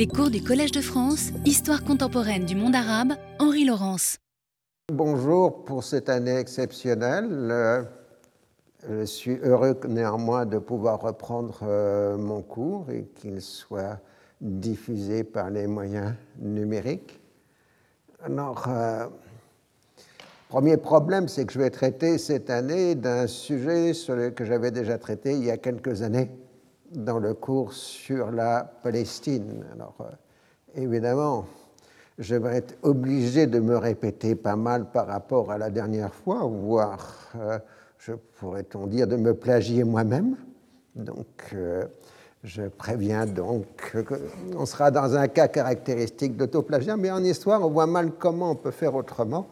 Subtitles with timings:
[0.00, 4.16] Les cours du Collège de France, Histoire contemporaine du monde arabe, Henri Laurence.
[4.90, 7.28] Bonjour pour cette année exceptionnelle.
[7.50, 7.82] Euh,
[8.88, 14.00] je suis heureux néanmoins de pouvoir reprendre euh, mon cours et qu'il soit
[14.40, 17.20] diffusé par les moyens numériques.
[18.24, 19.06] Alors, euh,
[20.48, 23.92] premier problème, c'est que je vais traiter cette année d'un sujet
[24.34, 26.30] que j'avais déjà traité il y a quelques années
[26.90, 29.64] dans le cours sur la Palestine.
[29.74, 31.46] Alors, euh, évidemment,
[32.18, 36.40] je vais être obligé de me répéter pas mal par rapport à la dernière fois,
[36.44, 37.58] voire, euh,
[37.98, 40.36] je pourrais-on dire, de me plagier moi-même.
[40.96, 41.84] Donc, euh,
[42.42, 43.66] je préviens donc
[44.04, 48.56] qu'on sera dans un cas caractéristique d'autoplagiat, mais en histoire, on voit mal comment on
[48.56, 49.46] peut faire autrement,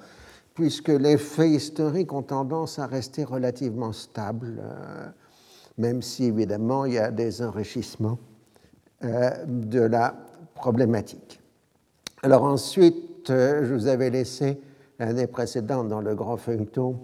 [0.54, 4.60] puisque les faits historiques ont tendance à rester relativement stables
[5.78, 8.18] même si évidemment il y a des enrichissements
[9.04, 10.14] euh, de la
[10.54, 11.40] problématique.
[12.22, 14.60] Alors ensuite, euh, je vous avais laissé
[14.98, 16.98] l'année précédente dans le grand feuilleton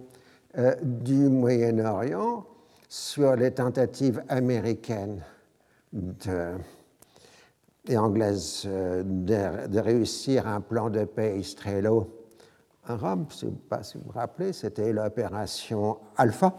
[0.58, 2.44] euh, du Moyen-Orient
[2.88, 5.22] sur les tentatives américaines
[7.88, 13.26] et anglaises de, réussir un plan de paix israélo-arabe.
[13.30, 16.54] Je ne sais pas si vous vous rappelez, c'était l'opération Alpha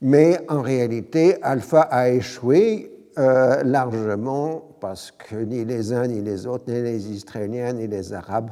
[0.00, 6.46] mais en réalité, Alpha a échoué euh, largement parce que ni les uns ni les
[6.46, 8.50] autres, ni les Israéliens ni les Arabes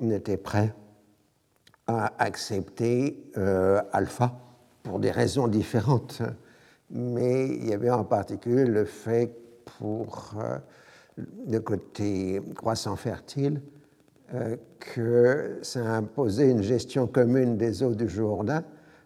[0.00, 0.72] n'étaient prêts
[1.86, 4.32] à accepter euh, Alpha
[4.82, 6.22] pour des raisons différentes.
[6.90, 9.34] Mais il y avait en particulier le fait
[9.78, 10.58] pour euh,
[11.48, 13.60] le côté croissant fertile
[14.80, 18.64] que ça imposait une gestion commune des eaux du Jourdain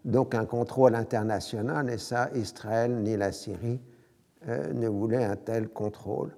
[0.09, 3.79] donc un contrôle international, et ça, Israël ni la Syrie
[4.49, 6.35] euh, ne voulaient un tel contrôle.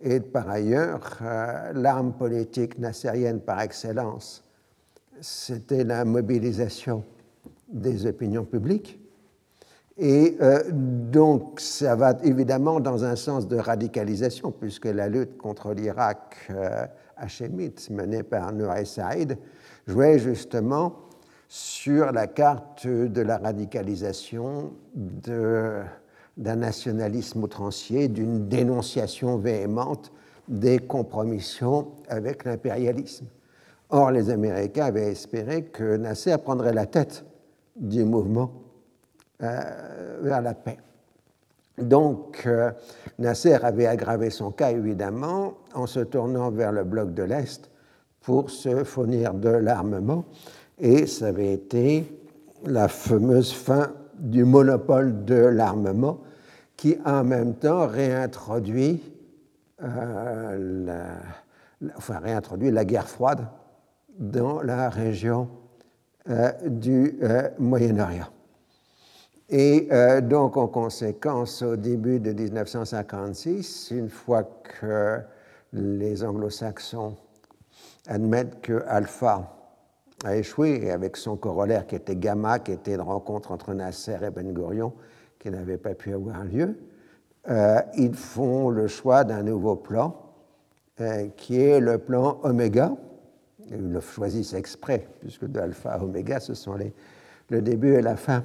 [0.00, 4.44] Et par ailleurs, euh, l'arme politique nassérienne par excellence,
[5.20, 7.04] c'était la mobilisation
[7.68, 9.00] des opinions publiques.
[9.98, 15.74] Et euh, donc, ça va évidemment dans un sens de radicalisation, puisque la lutte contre
[15.74, 16.48] l'Irak
[17.16, 19.36] hachémite menée par Nour Saïd
[19.88, 21.09] jouait justement
[21.50, 25.84] sur la carte de la radicalisation, d'un
[26.36, 30.12] nationalisme outrancier, d'une dénonciation véhémente
[30.46, 33.26] des compromissions avec l'impérialisme.
[33.88, 37.24] Or, les Américains avaient espéré que Nasser prendrait la tête
[37.74, 38.52] du mouvement
[39.42, 40.78] euh, vers la paix.
[41.78, 42.70] Donc, euh,
[43.18, 47.72] Nasser avait aggravé son cas, évidemment, en se tournant vers le bloc de l'Est
[48.20, 50.24] pour se fournir de l'armement
[50.80, 52.04] et ça avait été
[52.64, 56.20] la fameuse fin du monopole de l'armement
[56.76, 59.02] qui en même temps réintroduit,
[59.82, 60.96] euh,
[61.80, 63.46] la, guerre froide
[64.18, 65.48] dans la région
[66.30, 68.28] euh, du euh, Moyen-Orient.
[69.50, 69.88] Et
[70.22, 75.18] donc, en conséquence, au début de 1956, une fois que
[75.72, 77.16] les anglo-saxons
[78.06, 79.59] admettent que Alpha
[80.24, 84.30] a échoué, avec son corollaire qui était Gamma, qui était une rencontre entre Nasser et
[84.30, 84.92] Ben Gurion,
[85.38, 86.76] qui n'avait pas pu avoir lieu,
[87.48, 90.14] euh, ils font le choix d'un nouveau plan,
[91.00, 92.92] euh, qui est le plan Oméga.
[93.70, 96.92] Ils le choisissent exprès, puisque de alpha à oméga, ce sont les,
[97.48, 98.44] le début et la fin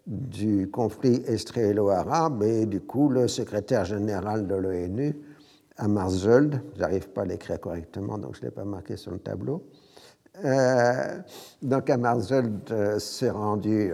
[0.07, 5.15] du conflit israélo-arabe et du coup le secrétaire général de l'ONU,
[5.75, 9.63] Amarzöld, j'arrive pas à l'écrire correctement donc je ne l'ai pas marqué sur le tableau,
[10.45, 11.19] euh,
[11.61, 13.93] donc Amarzöld euh, s'est rendu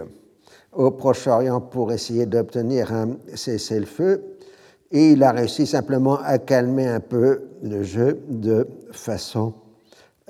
[0.74, 4.34] au Proche-Orient pour essayer d'obtenir un cessez-le-feu
[4.90, 9.54] et il a réussi simplement à calmer un peu le jeu de façon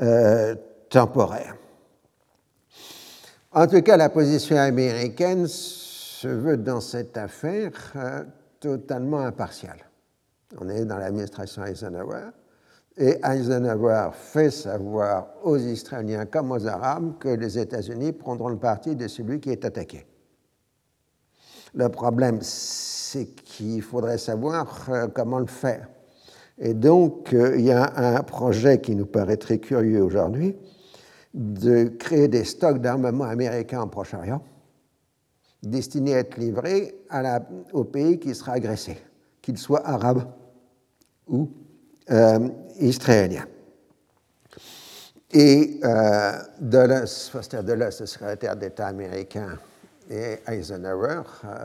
[0.01, 0.55] euh,
[0.89, 1.57] temporaire.
[3.53, 8.25] En tout cas, la position américaine se veut dans cette affaire euh,
[8.59, 9.79] totalement impartiale.
[10.61, 12.31] On est dans l'administration Eisenhower
[12.97, 18.97] et Eisenhower fait savoir aux Israéliens comme aux Arabes que les États-Unis prendront le parti
[18.97, 20.07] de celui qui est attaqué.
[21.75, 25.89] Le problème, c'est qu'il faudrait savoir euh, comment le faire.
[26.59, 30.57] Et donc, euh, il y a un projet qui nous paraît très curieux aujourd'hui,
[31.35, 34.43] de créer des stocks d'armement américains en Proche-Orient
[35.65, 36.95] destinés à être livrés
[37.73, 38.99] au pays qui sera agressé,
[39.43, 40.25] qu'il soit arabe
[41.27, 41.49] ou
[42.11, 42.49] euh,
[42.79, 43.47] israélien.
[45.33, 49.59] Et euh, Foster Dulles, le secrétaire d'État américain,
[50.11, 51.65] et Eisenhower euh,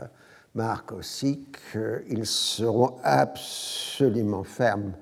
[0.54, 4.92] marquent aussi qu'ils seront absolument fermes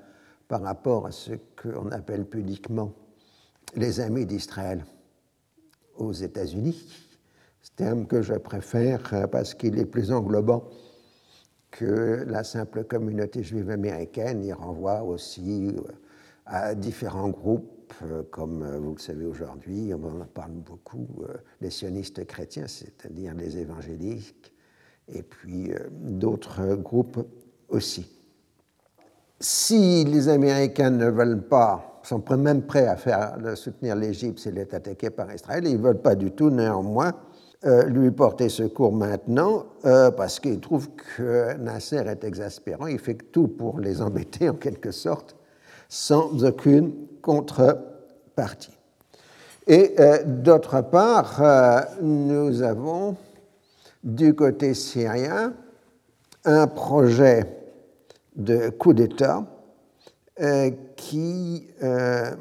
[0.47, 2.93] par rapport à ce qu'on appelle pudiquement
[3.75, 4.83] les amis d'Israël
[5.97, 7.09] aux États-Unis,
[7.79, 10.65] terme que je préfère euh, parce qu'il est plus englobant
[11.71, 14.43] que la simple communauté juive américaine.
[14.43, 15.81] Il renvoie aussi euh,
[16.45, 17.71] à différents groupes,
[18.03, 21.07] euh, comme vous le savez aujourd'hui, on en parle beaucoup,
[21.61, 24.53] les sionistes chrétiens, c'est-à-dire les évangéliques,
[25.07, 27.19] et puis d'autres groupes
[27.69, 28.07] aussi.
[29.39, 34.73] Si les Américains ne veulent pas sont même prêts à faire, soutenir l'Égypte s'il est
[34.73, 35.65] attaqué par Israël.
[35.67, 37.13] Ils ne veulent pas du tout, néanmoins,
[37.65, 42.87] euh, lui porter secours maintenant euh, parce qu'ils trouvent que Nasser est exaspérant.
[42.87, 45.35] Il fait tout pour les embêter, en quelque sorte,
[45.87, 48.77] sans aucune contrepartie.
[49.67, 51.41] Et euh, d'autre part,
[52.01, 53.15] nous avons
[54.03, 55.53] du côté syrien
[56.45, 57.45] un projet
[58.35, 59.45] de coup d'État
[60.41, 62.31] euh, qui euh,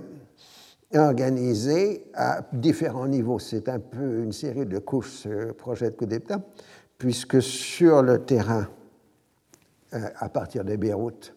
[0.93, 3.39] est organisé à différents niveaux.
[3.39, 6.41] C'est un peu une série de couches, ce projet de coup d'État,
[6.97, 8.69] puisque sur le terrain,
[9.95, 11.35] euh, à partir de Beyrouth,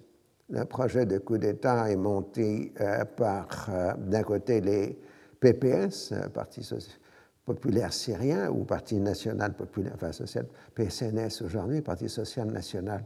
[0.51, 2.73] le projet de coup d'État est monté
[3.15, 4.99] par, d'un côté, les
[5.39, 6.61] PPS, Parti
[7.45, 10.45] populaire syrien, ou Parti national populaire, enfin social,
[10.75, 13.03] PSNS aujourd'hui, Parti social national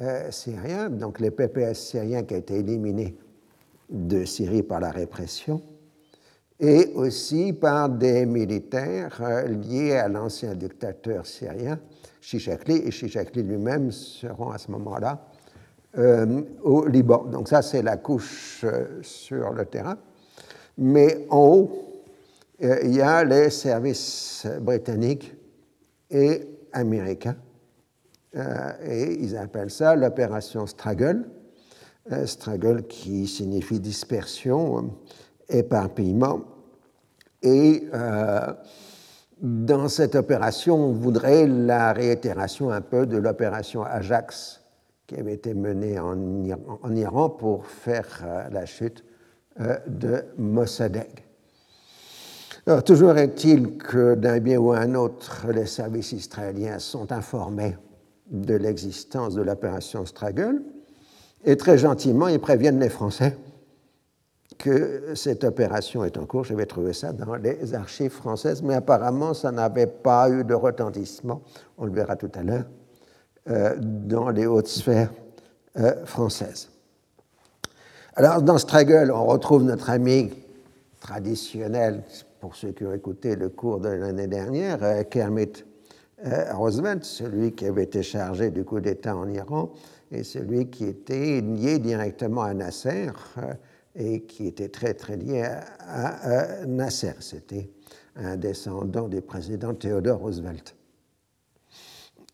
[0.00, 3.16] euh, syriens, donc les PPS syriens qui ont été éliminés
[3.90, 5.62] de Syrie par la répression,
[6.58, 11.78] et aussi par des militaires euh, liés à l'ancien dictateur syrien,
[12.20, 15.26] Chichakli, et Chichakli lui-même seront à ce moment-là
[15.98, 17.24] euh, au Liban.
[17.24, 18.64] Donc ça, c'est la couche
[19.02, 19.98] sur le terrain.
[20.78, 22.02] Mais en haut,
[22.60, 25.34] il y a les services britanniques
[26.10, 27.36] et américains
[28.36, 31.28] euh, et ils appellent ça l'opération Straggle.
[32.10, 36.40] Euh, straggle qui signifie dispersion, euh, éparpillement.
[37.42, 37.88] Et
[39.40, 44.61] dans cette opération, on voudrait la réitération un peu de l'opération Ajax
[45.12, 49.04] qui avait été menée en Iran, pour faire la chute
[49.58, 51.24] de Mossadegh.
[52.66, 57.76] Alors, toujours est-il que d'un bien ou un autre, les services israéliens sont informés
[58.30, 60.62] de l'existence de l'opération Straggle,
[61.44, 63.36] et très gentiment, ils préviennent les Français
[64.58, 66.44] que cette opération est en cours.
[66.44, 71.42] J'avais trouvé ça dans les archives françaises, mais apparemment, ça n'avait pas eu de retentissement,
[71.78, 72.81] on le verra tout à l'heure, euh,
[73.46, 75.10] dans les hautes sphères
[75.78, 76.68] euh, françaises.
[78.14, 80.30] Alors, dans Straggle, on retrouve notre ami
[81.00, 82.02] traditionnel,
[82.40, 85.64] pour ceux qui ont écouté le cours de l'année dernière, euh, Kermit
[86.26, 89.72] euh, Roosevelt, celui qui avait été chargé du coup d'État en Iran,
[90.10, 93.08] et celui qui était lié directement à Nasser
[93.38, 93.54] euh,
[93.96, 95.48] et qui était très très lié
[95.80, 97.14] à, Nasser.
[97.20, 97.70] C'était
[98.16, 100.74] un descendant du président Theodore Roosevelt.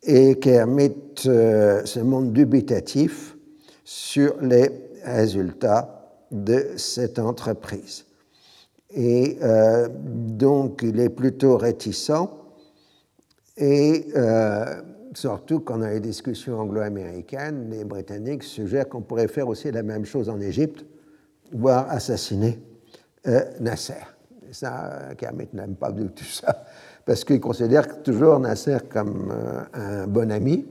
[0.03, 3.35] Et Kermit se montre dubitatif
[3.83, 4.69] sur les
[5.03, 8.05] résultats de cette entreprise.
[8.91, 9.37] Et
[9.97, 12.11] donc, il est plutôt réticent
[13.57, 14.05] et
[15.13, 20.05] surtout quand dans les discussions anglo-américaines, les Britanniques suggèrent qu'on pourrait faire aussi la même
[20.05, 20.85] chose en Égypte,
[21.51, 22.59] voire assassiner
[23.27, 24.05] euh, Nasser.
[24.51, 26.65] Ça, Kermit n'aime pas du tout ça,
[27.05, 29.63] parce qu'il considère toujours Nasser comme euh,
[30.03, 30.65] un bon ami.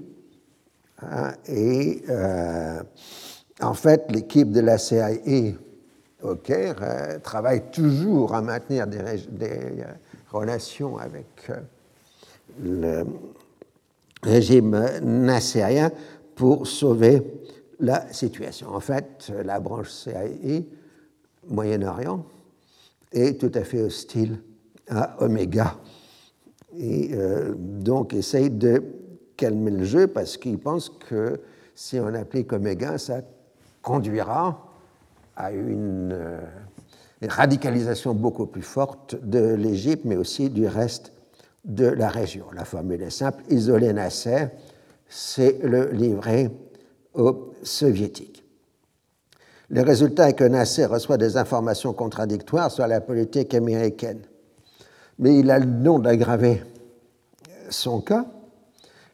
[1.03, 2.83] Hein, et euh,
[3.61, 5.53] en fait, l'équipe de la CIA
[6.23, 8.99] au Caire travaille toujours à maintenir des,
[10.31, 11.51] relations avec
[12.61, 13.05] le,
[14.23, 15.91] régime nassérien
[16.35, 17.23] pour sauver
[17.81, 18.75] la situation.
[18.75, 20.63] En fait, la branche CIA,
[21.49, 22.25] Moyen-Orient,
[23.13, 24.41] est tout à fait hostile
[24.89, 25.77] à Oméga
[26.77, 28.83] et euh, donc essaye de
[29.37, 31.41] calmer le jeu parce qu'il pense que
[31.75, 33.21] si on applique Oméga, ça
[33.83, 34.69] conduira
[35.37, 36.41] à une euh,
[37.23, 41.13] radicalisation beaucoup plus forte de l'Égypte, mais aussi du reste
[41.65, 42.47] de la région.
[42.55, 44.49] La formule est simple, isoler Nasser,
[45.09, 46.51] c'est le livrer
[47.15, 48.38] aux soviétiques.
[49.71, 54.23] Le résultat est que Nasser reçoit des informations contradictoires sur la politique américaine.
[55.19, 56.63] Mais il a le don d'aggraver
[57.69, 58.25] son cas.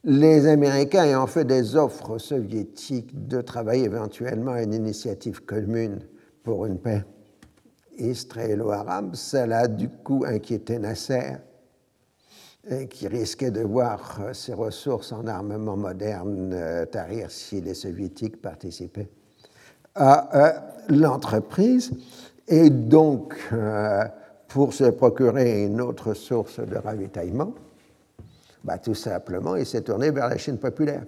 [0.04, 6.00] Les Américains ayant fait des offres soviétiques de travailler éventuellement à une initiative commune
[6.44, 7.04] pour une paix
[7.96, 11.37] israélo-arabe, cela a du coup inquiété Nasser
[12.90, 19.11] qui risquait de voir ses ressources en armement moderne euh, tarir si les soviétiques participaient
[19.95, 20.53] à euh,
[20.89, 21.93] l'entreprise.
[22.47, 23.35] Et donc,
[24.49, 27.55] pour se procurer une autre source de ravitaillement,
[28.63, 31.05] bah, tout simplement, il s'est tourné vers la Chine populaire.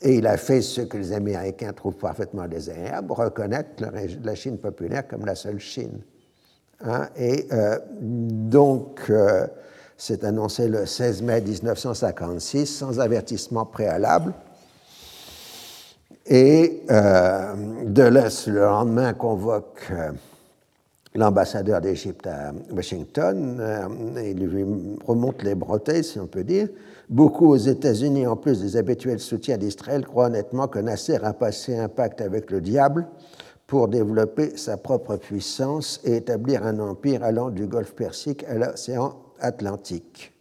[0.00, 3.84] Et il a fait ce que les Américains trouvent parfaitement désagréable, reconnaître
[4.22, 6.00] la Chine populaire comme la seule Chine.
[6.80, 7.08] Hein.
[7.16, 7.48] et
[8.00, 9.10] donc,
[10.00, 14.32] c'est annoncé le 16 mai 1956 sans avertissement préalable.
[16.28, 17.54] Et euh,
[17.86, 20.10] le lendemain convoque euh,
[21.14, 23.88] l'ambassadeur d'Égypte à Washington, euh,
[24.22, 24.64] il lui
[25.06, 26.68] remonte les bretelles, si on peut dire.
[27.08, 31.78] Beaucoup aux États-Unis, en plus des habituels soutiens d'Israël, croient honnêtement que Nasser a passé
[31.78, 33.06] un pacte avec le diable
[33.66, 39.16] pour développer sa propre puissance et établir un empire allant du golfe Persique à l'océan
[39.40, 40.37] Atlantique.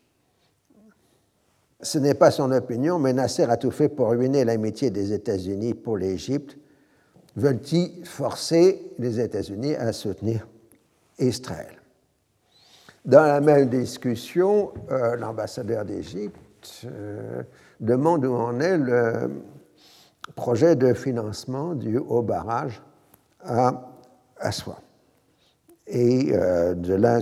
[1.82, 5.76] Ce n'est pas son opinion, mais Nasser a tout fait pour ruiner l'amitié des États-Unis
[5.76, 6.58] pour l'Égypte.
[7.36, 10.48] Veulent-ils forcer les États-Unis à soutenir
[11.20, 11.78] Israël?
[13.06, 16.38] Dans la même discussion, euh, l'ambassadeur d'Égypte
[16.86, 17.44] euh,
[17.80, 19.30] demande où en est le
[20.36, 22.82] projet de financement du haut barrage
[23.46, 23.92] à
[24.40, 24.76] Aswan.
[25.86, 27.20] Et euh, de là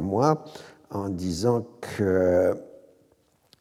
[0.00, 0.44] moi
[0.90, 1.66] en disant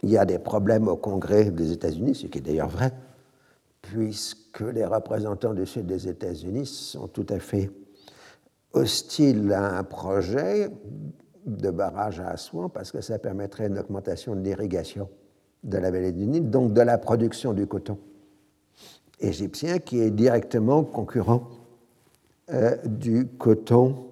[0.04, 2.92] qu'il y a des problèmes au Congrès des États-Unis, ce qui est d'ailleurs vrai,
[3.82, 7.72] puisque les représentants du sud des États-Unis sont tout à fait
[8.74, 10.70] hostiles à un projet
[11.46, 15.08] de barrage à Assouan parce que ça permettrait une augmentation de l'irrigation
[15.64, 17.98] de la vallée du Nil, donc de la production du coton
[19.22, 21.48] égyptien qui est directement concurrent
[22.52, 24.08] euh, du coton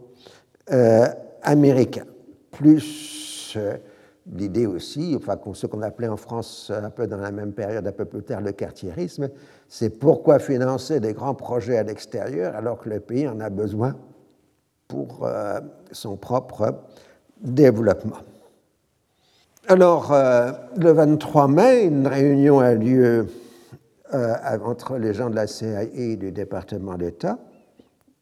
[0.71, 1.05] euh,
[1.43, 2.05] américain.
[2.49, 3.75] Plus euh,
[4.31, 7.91] l'idée aussi, enfin ce qu'on appelait en France un peu dans la même période, un
[7.91, 9.29] peu plus tard, le quartierisme,
[9.67, 13.95] c'est pourquoi financer des grands projets à l'extérieur alors que le pays en a besoin
[14.87, 15.59] pour euh,
[15.91, 16.83] son propre
[17.41, 18.17] développement.
[19.67, 23.27] Alors, euh, le 23 mai, une réunion a lieu
[24.65, 27.39] entre les gens de la CIA et du département d'État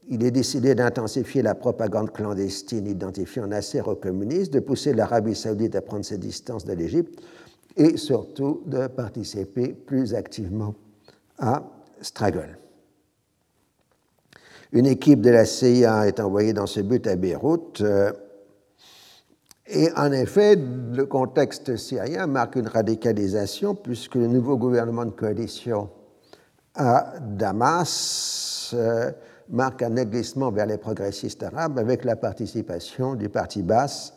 [0.10, 5.75] il est décidé d'intensifier la propagande clandestine identifiant Nasser aux communistes, de pousser l'Arabie saoudite
[5.75, 7.22] à prendre ses distances de l'Égypte
[7.78, 10.74] et surtout de participer plus activement
[11.38, 11.63] à
[12.01, 12.58] Straggle.
[14.72, 17.82] Une équipe de la CIA est envoyée dans ce but à Beyrouth.
[17.82, 18.12] Euh,
[19.68, 25.89] et en effet, le contexte syrien marque une radicalisation puisque le nouveau gouvernement de coalition
[26.75, 29.12] à Damas euh,
[29.50, 34.13] marque un glissement vers les progressistes arabes avec la participation du parti basse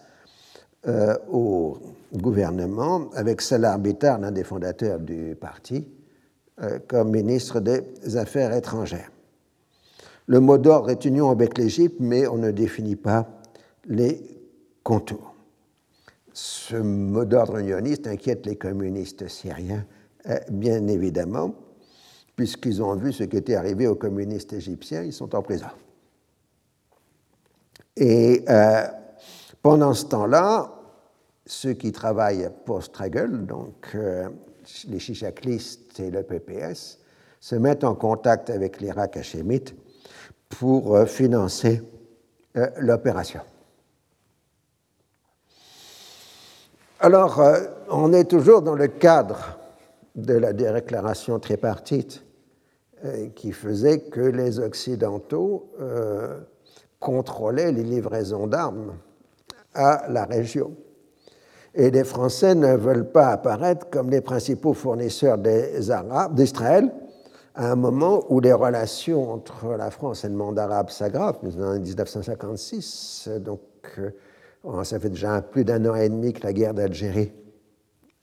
[0.88, 1.78] euh, au
[2.12, 5.86] gouvernement, avec Salah Bitar, l'un des fondateurs du parti,
[6.60, 9.10] euh, comme ministre des Affaires étrangères.
[10.26, 13.28] Le mot d'ordre est union avec l'Égypte, mais on ne définit pas
[13.86, 14.20] les
[14.82, 15.34] contours.
[16.32, 19.84] ce mot d'ordre unioniste inquiète les communistes syriens,
[20.28, 21.54] euh, bien évidemment,
[22.36, 25.66] puisqu'ils ont vu ce qui était arrivé aux communistes égyptiens, ils sont en prison.
[27.96, 28.86] Et euh,
[29.62, 30.72] pendant ce temps-là,
[31.44, 34.28] ceux qui travaillent pour Straggle, donc euh,
[34.88, 36.98] les chichaklistes et le PPS,
[37.40, 39.74] se mettent en contact avec l'Irak hachémite
[40.48, 41.82] pour financer
[42.78, 43.40] l'opération.
[47.02, 47.58] Alors, euh,
[47.90, 49.58] on est toujours dans le cadre
[50.14, 52.24] de la déclaration tripartite
[53.04, 56.38] euh, qui faisait que les Occidentaux euh,
[57.00, 58.94] contrôlaient les livraisons d'armes
[59.74, 60.72] à la région.
[61.74, 66.92] Et les Français ne veulent pas apparaître comme les principaux fournisseurs des Arabes, d'Israël,
[67.54, 71.78] à un moment où les relations entre la France et le monde arabe s'aggravent, en
[71.78, 73.30] 1956.
[73.40, 73.60] Donc,
[74.64, 77.32] Oh, ça fait déjà plus d'un an et demi que la guerre d'Algérie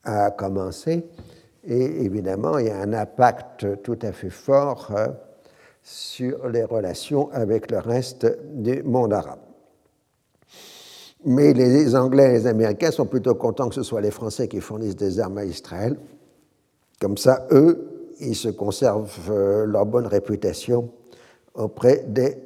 [0.05, 1.05] a commencé.
[1.67, 5.07] Et évidemment, il y a un impact tout à fait fort euh,
[5.83, 9.39] sur les relations avec le reste du monde arabe.
[11.25, 14.61] Mais les Anglais et les Américains sont plutôt contents que ce soit les Français qui
[14.61, 15.97] fournissent des armes à Israël.
[17.01, 20.91] Comme ça, eux, ils se conservent euh, leur bonne réputation
[21.53, 22.37] auprès des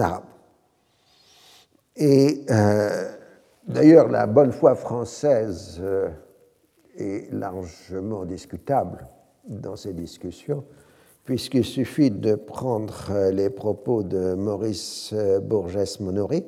[0.00, 0.24] Arabes.
[1.96, 3.10] Et euh,
[3.70, 5.80] D'ailleurs, la bonne foi française
[7.00, 9.06] est largement discutable
[9.46, 10.64] dans ces discussions,
[11.24, 16.44] puisqu'il suffit de prendre euh, les propos de Maurice euh, Bourgès-Monory,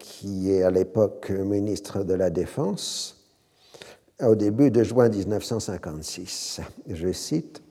[0.00, 3.24] qui est à l'époque ministre de la Défense,
[4.20, 6.60] au début de juin 1956.
[6.88, 7.62] Je cite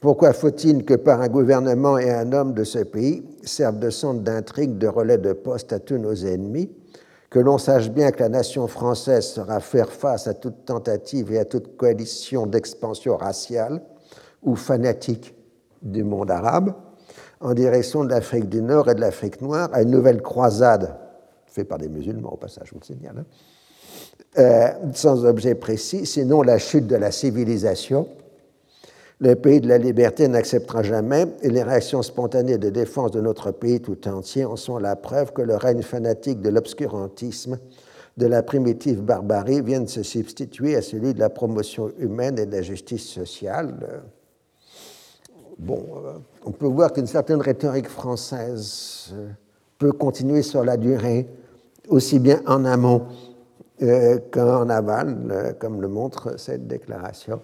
[0.00, 4.20] Pourquoi faut-il que par un gouvernement et un homme de ce pays servent de centre
[4.20, 6.70] d'intrigue, de relais de poste à tous nos ennemis
[7.30, 11.38] que l'on sache bien que la nation française sera faire face à toute tentative et
[11.38, 13.80] à toute coalition d'expansion raciale
[14.42, 15.34] ou fanatique
[15.80, 16.74] du monde arabe
[17.40, 20.96] en direction de l'Afrique du Nord et de l'Afrique noire à une nouvelle croisade
[21.46, 23.24] faite par des musulmans au passage, je vous le hein,
[24.38, 28.06] euh, sans objet précis, sinon la chute de la civilisation
[29.20, 33.50] le pays de la liberté n'acceptera jamais et les réactions spontanées de défense de notre
[33.50, 37.58] pays tout entier en sont la preuve que le règne fanatique de l'obscurantisme,
[38.16, 42.46] de la primitive barbarie vient de se substituer à celui de la promotion humaine et
[42.46, 44.02] de la justice sociale.
[45.58, 46.12] Bon, euh,
[46.46, 49.28] on peut voir qu'une certaine rhétorique française euh,
[49.78, 51.28] peut continuer sur la durée,
[51.88, 53.02] aussi bien en amont
[53.82, 57.40] euh, qu'en aval, comme le montre cette déclaration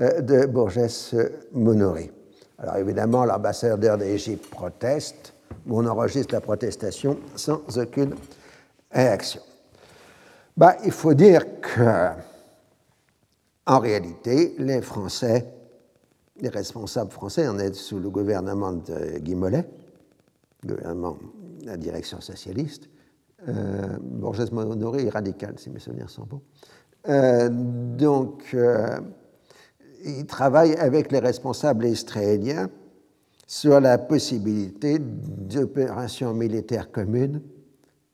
[0.00, 1.16] de Borges
[1.52, 2.12] Monoré.
[2.58, 5.34] Alors évidemment, l'ambassadeur d'Égypte proteste,
[5.68, 8.14] on enregistre la protestation sans aucune
[8.90, 9.42] réaction.
[10.56, 12.08] Bah, il faut dire que,
[13.66, 15.44] en réalité, les Français,
[16.40, 19.66] les responsables français, on est sous le gouvernement de Guy Mollet,
[20.64, 21.18] gouvernement
[21.60, 22.88] de la direction socialiste.
[23.48, 26.40] Euh, Borges Monoré est radical, si mes souvenirs sont bons.
[27.08, 28.98] Euh, donc, euh,
[30.04, 32.70] il travaille avec les responsables israéliens
[33.46, 37.42] sur la possibilité d'opérations militaires communes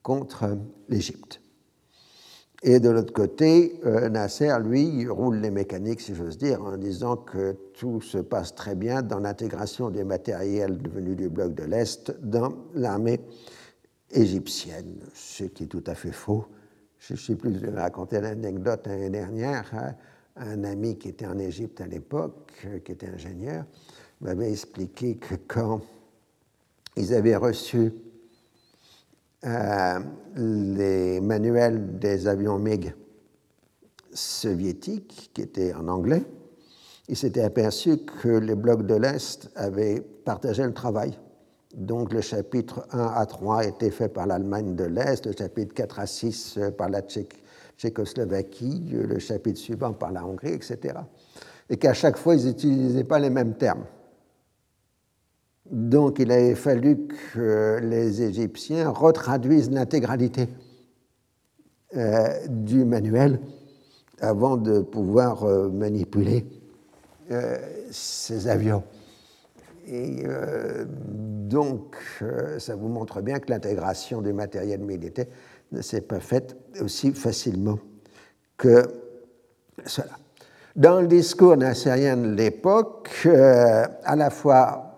[0.03, 0.57] contre
[0.89, 1.41] l'Égypte.
[2.65, 7.17] Et de l'autre côté, euh, Nasser, lui, roule les mécaniques, si j'ose dire, en disant
[7.17, 12.15] que tout se passe très bien dans l'intégration des matériels devenus du bloc de l'Est
[12.21, 13.19] dans l'armée
[14.11, 16.45] égyptienne, ce qui est tout à fait faux.
[16.99, 19.69] Je ne sais plus, je vais raconter l'anecdote l'année dernière.
[19.73, 19.93] Hein
[20.35, 23.65] un ami qui était en Égypte à l'époque, euh, qui était ingénieur,
[24.21, 25.81] m'avait expliqué que quand
[26.95, 27.93] ils avaient reçu
[29.45, 29.99] euh,
[30.35, 32.93] les manuels des avions MiG
[34.13, 36.23] soviétiques, qui étaient en anglais,
[37.09, 41.17] ils s'étaient aperçus que les blocs de l'Est avaient partagé le travail.
[41.75, 45.99] Donc le chapitre 1 à 3 était fait par l'Allemagne de l'Est, le chapitre 4
[45.99, 47.42] à 6 euh, par la Tchéquie
[47.77, 50.95] Tchécoslovaquie, le chapitre suivant par la Hongrie, etc.
[51.69, 53.85] Et qu'à chaque fois, ils n'utilisaient pas les mêmes termes.
[55.71, 60.49] Donc il avait fallu que les Égyptiens retraduisent l'intégralité
[61.95, 63.39] euh, du manuel
[64.19, 66.45] avant de pouvoir euh, manipuler
[67.29, 67.57] euh,
[67.91, 68.83] ces avions.
[69.85, 70.23] Et
[70.85, 71.97] donc,
[72.57, 75.25] ça vous montre bien que l'intégration du matériel militaire
[75.73, 77.79] ne s'est pas faite aussi facilement
[78.57, 78.83] que
[79.85, 80.17] cela.
[80.75, 84.89] Dans le discours nassérien de l'époque, euh, à la fois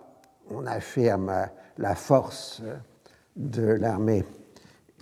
[0.50, 1.32] on affirme
[1.78, 2.62] la force
[3.36, 4.24] de l'armée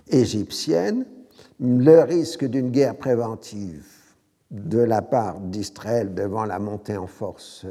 [0.09, 1.05] égyptienne,
[1.59, 3.85] le risque d'une guerre préventive
[4.51, 7.65] de la part d'Israël devant la montée en force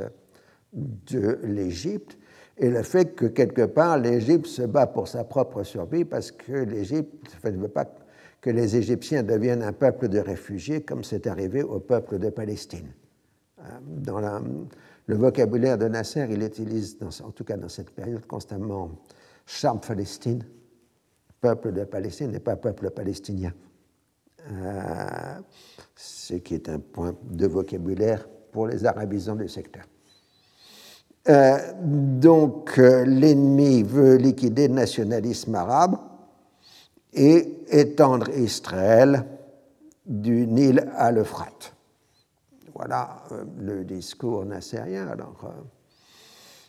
[0.72, 2.16] de l'Égypte
[2.56, 6.52] et le fait que quelque part l'Égypte se bat pour sa propre survie parce que
[6.52, 7.86] l'Égypte ne veut pas
[8.40, 12.92] que les Égyptiens deviennent un peuple de réfugiés comme c'est arrivé au peuple de Palestine.
[13.58, 14.20] Euh, dans
[15.06, 18.90] le vocabulaire de Nasser, il utilise, en tout cas dans cette période, constamment
[19.46, 20.44] Sham Palestine,
[21.40, 23.52] peuple de Palestine et pas peuple palestinien.
[24.50, 25.40] Euh,
[25.96, 29.84] ce qui est un point de vocabulaire pour les arabisants du secteur.
[31.28, 35.96] Euh, donc euh, l'ennemi veut liquider le nationalisme arabe
[37.14, 39.24] et étendre Israël
[40.04, 41.74] du Nil à l'Euphrate.
[42.74, 43.22] Voilà
[43.58, 45.06] le discours nassérien.
[45.06, 45.54] Alors,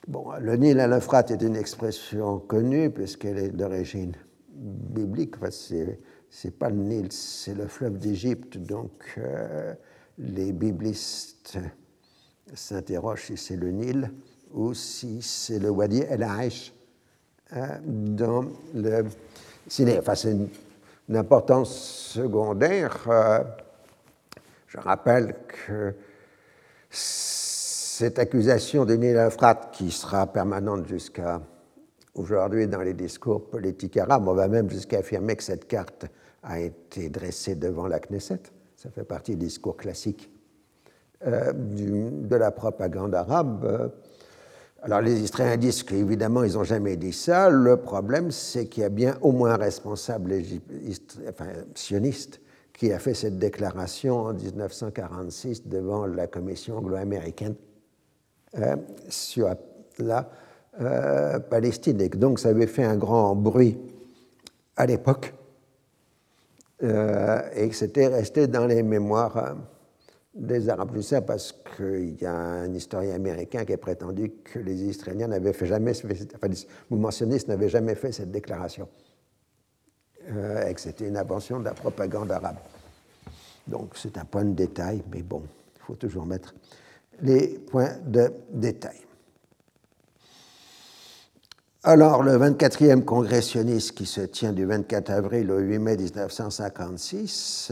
[0.07, 4.13] bon, le Nil à l'Euphrate est une expression connue puisqu'elle est d'origine
[4.55, 5.35] biblique.
[5.37, 5.49] Enfin,
[6.29, 8.57] c'est pas le Nil, c'est le fleuve d'Égypte.
[8.57, 9.73] Donc, euh,
[10.17, 11.57] les biblistes
[12.53, 14.11] s'interrogent si c'est le Nil
[14.53, 16.73] ou si c'est le Wadi El Aish
[17.53, 19.05] euh, dans le.
[19.97, 20.49] Enfin, c'est une,
[21.15, 21.75] importance
[22.13, 23.05] secondaire.
[23.07, 23.43] Euh,
[24.67, 25.93] je rappelle que
[26.89, 31.41] cette accusation de Euphrates, qui sera permanente jusqu'à
[32.15, 36.07] aujourd'hui dans les discours politiques arabes, on va même jusqu'à affirmer que cette carte
[36.43, 38.41] a été dressé devant la Knesset.
[38.75, 40.29] Ça fait partie du discours classique
[41.25, 43.91] euh, de la propagande arabe.
[44.85, 47.49] Alors les Israéliens disent qu'évidemment, ils n'ont jamais dit ça.
[47.49, 50.35] Le problème, c'est qu'il y a bien au moins un responsable
[51.73, 52.39] sioniste
[52.71, 57.55] qui a fait cette déclaration en 1946 devant la commission anglo-américaine
[58.59, 58.75] euh,
[59.09, 59.55] sur
[59.97, 60.29] la
[60.79, 61.99] euh, Palestine.
[61.99, 63.79] Et donc ça avait fait un grand bruit
[64.77, 65.33] à l'époque.
[66.83, 69.53] Euh, et que c'était resté dans les mémoires euh,
[70.35, 70.91] des Arabes.
[70.91, 75.27] Plus ça parce qu'il y a un historien américain qui a prétendu que les Israéliens
[75.27, 75.93] n'avaient fait jamais,
[76.35, 76.57] enfin, les
[76.89, 77.09] mouvements
[77.47, 78.87] n'avaient jamais fait cette déclaration,
[80.29, 82.57] euh, et que c'était une invention de la propagande arabe.
[83.67, 85.43] Donc c'est un point de détail, mais bon,
[85.75, 86.53] il faut toujours mettre
[87.21, 88.99] les points de détail.
[91.87, 97.71] Alors, le 24e congrès sioniste qui se tient du 24 avril au 8 mai 1956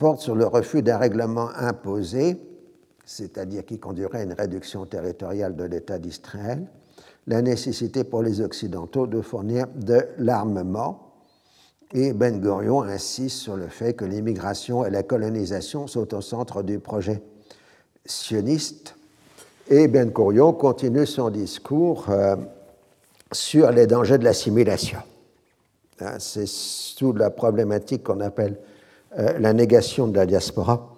[0.00, 2.36] porte sur le refus d'un règlement imposé,
[3.04, 6.66] c'est-à-dire qui conduirait à une réduction territoriale de l'État d'Israël,
[7.28, 11.12] la nécessité pour les Occidentaux de fournir de l'armement.
[11.92, 16.64] Et Ben Gurion insiste sur le fait que l'immigration et la colonisation sont au centre
[16.64, 17.22] du projet
[18.04, 18.96] sioniste.
[19.68, 22.06] Et Ben Gurion continue son discours.
[22.08, 22.34] Euh,
[23.32, 24.98] sur les dangers de l'assimilation.
[26.00, 28.58] Hein, c'est sous la problématique qu'on appelle
[29.16, 30.94] la négation de la diaspora,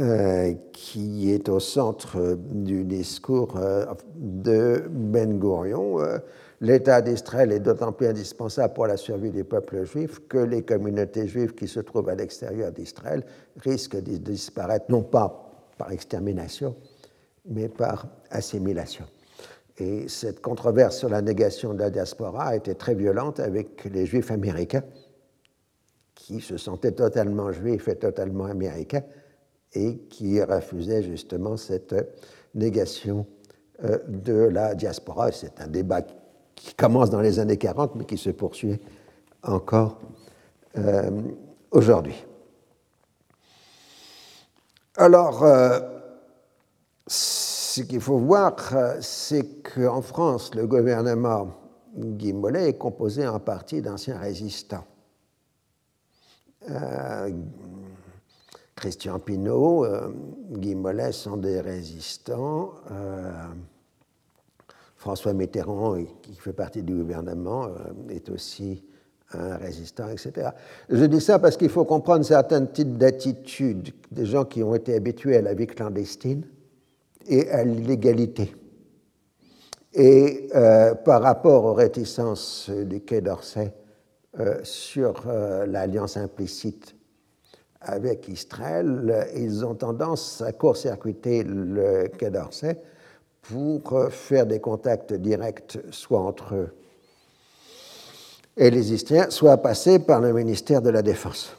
[0.00, 3.84] euh, qui est au centre du discours euh,
[4.16, 5.98] de Ben Gurion.
[6.62, 11.26] L'État d'Israël est d'autant plus indispensable pour la survie des peuples juifs que les communautés
[11.26, 13.24] juives qui se trouvent à l'extérieur d'Israël
[13.58, 16.76] risquent de disparaître non pas par extermination,
[17.44, 19.04] mais par assimilation.
[19.78, 24.06] Et cette controverse sur la négation de la diaspora a été très violente avec les
[24.06, 24.84] juifs américains,
[26.32, 29.02] qui se sentaient totalement juifs et totalement américains,
[29.74, 31.94] et qui refusaient justement cette
[32.54, 33.26] négation
[33.84, 35.30] euh, de la diaspora.
[35.32, 36.02] C'est un débat
[36.54, 38.80] qui commence dans les années 40, mais qui se poursuit
[39.42, 39.98] encore
[40.78, 41.10] euh,
[41.70, 42.24] aujourd'hui.
[44.96, 45.80] Alors, euh,
[47.06, 48.56] ce qu'il faut voir,
[49.00, 51.48] c'est qu'en France, le gouvernement
[51.94, 54.84] Guy Mollet est composé en partie d'anciens résistants.
[56.70, 57.30] Euh,
[58.76, 60.08] Christian Pinault, euh,
[60.50, 62.74] Guy Mollet sont des résistants.
[64.96, 67.68] François Mitterrand, qui fait partie du gouvernement,
[68.08, 68.84] est aussi
[69.34, 70.50] un résistant, etc.
[70.88, 74.94] Je dis ça parce qu'il faut comprendre certains types d'attitudes des gens qui ont été
[74.94, 76.44] habitués à la vie clandestine
[77.26, 78.54] et à l'illégalité.
[79.94, 83.72] Et euh, par rapport aux réticences du Quai d'Orsay
[84.38, 86.94] euh, sur euh, l'alliance implicite
[87.80, 92.80] avec Israël, ils ont tendance à court-circuiter le Quai d'Orsay
[93.42, 96.70] pour faire des contacts directs soit entre eux
[98.56, 101.56] et les Israéliens, soit passer par le ministère de la Défense.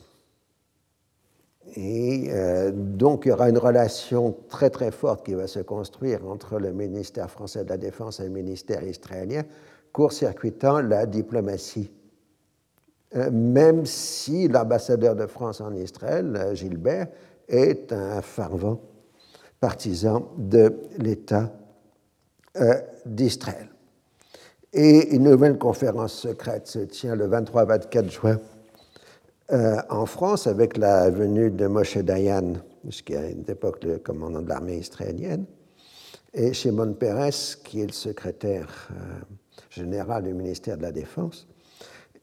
[1.75, 6.27] Et euh, donc, il y aura une relation très très forte qui va se construire
[6.27, 9.43] entre le ministère français de la Défense et le ministère israélien,
[9.91, 12.02] court-circuitant la diplomatie euh,
[13.31, 17.07] même si l'ambassadeur de France en Israël, euh, Gilbert,
[17.47, 18.79] est un fervent
[19.59, 21.51] partisan de l'État
[23.05, 23.67] d'Israël.
[24.71, 28.39] Et une nouvelle conférence secrète se tient le 23-24 juin
[29.89, 32.53] en France avec la venue de Moshe Dayan,
[33.05, 35.45] qui à une époque le commandant de l'armée israélienne,
[36.33, 38.89] et Shimon Peres, qui est le secrétaire
[39.71, 41.47] général du ministère de la Défense.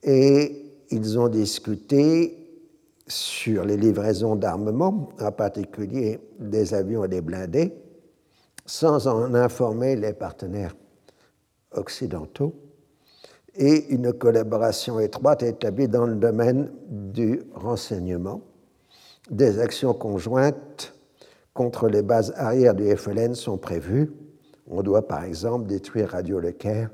[0.03, 2.37] Et ils ont discuté
[3.07, 7.75] sur les livraisons d'armement, en particulier des avions et des blindés,
[8.67, 10.77] sans en informer les partenaires
[11.73, 12.55] occidentaux,
[13.55, 18.43] et une collaboration étroite établie dans le domaine du renseignement.
[19.31, 20.95] Des actions conjointes
[21.53, 24.13] contre les bases arrières du FLN sont prévues.
[24.69, 26.91] On doit par exemple détruire Radio Le Caire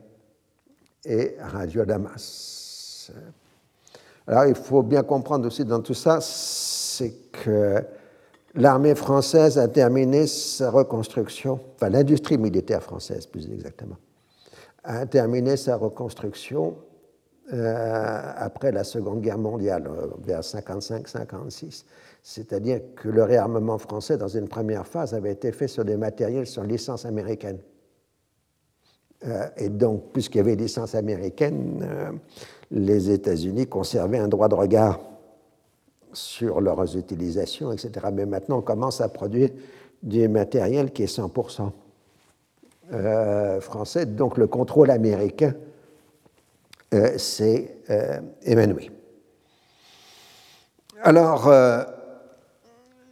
[1.05, 3.13] et Radio Damas.
[4.27, 7.83] Alors il faut bien comprendre aussi dans tout ça, c'est que
[8.55, 13.97] l'armée française a terminé sa reconstruction, enfin l'industrie militaire française plus exactement,
[14.83, 16.77] a terminé sa reconstruction
[17.53, 21.85] euh, après la Seconde Guerre mondiale, euh, vers 55-56.
[22.21, 26.49] C'est-à-dire que le réarmement français, dans une première phase, avait été fait sur des matériels
[26.49, 27.59] sur licence américaine.
[29.25, 31.87] Euh, et donc, puisqu'il y avait licence américaine,
[32.71, 35.01] les États-Unis conservaient un droit de regard
[36.13, 38.07] sur leurs utilisations, etc.
[38.13, 39.51] Mais maintenant, on commence à produire
[40.03, 41.71] du matériel qui est 100%
[42.93, 44.07] euh, français.
[44.07, 45.55] Donc, le contrôle américain
[47.19, 47.77] s'est
[48.43, 48.91] évanoui.
[51.03, 51.51] Alors,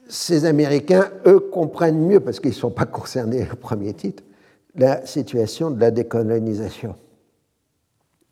[0.09, 4.23] ces Américains, eux, comprennent mieux, parce qu'ils ne sont pas concernés au premier titre,
[4.77, 6.97] la situation de la décolonisation.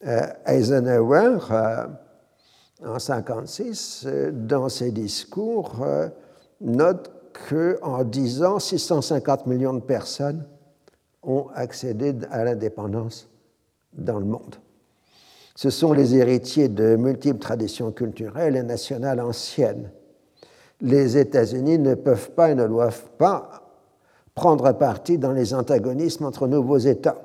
[0.05, 1.87] Euh, Eisenhower, euh,
[2.81, 5.87] en 1956, euh, dans ses discours,
[6.61, 7.13] note
[7.49, 10.45] qu'en 10 ans, 650 millions de personnes
[11.23, 13.29] ont accédé à l'indépendance
[13.93, 14.57] dans le monde.
[15.55, 19.93] Ce sont les héritiers de multiples traditions culturelles et nationales anciennes.
[20.81, 23.63] Les États-Unis ne peuvent pas et ne doivent pas
[24.35, 27.23] prendre parti dans les antagonismes entre nouveaux États.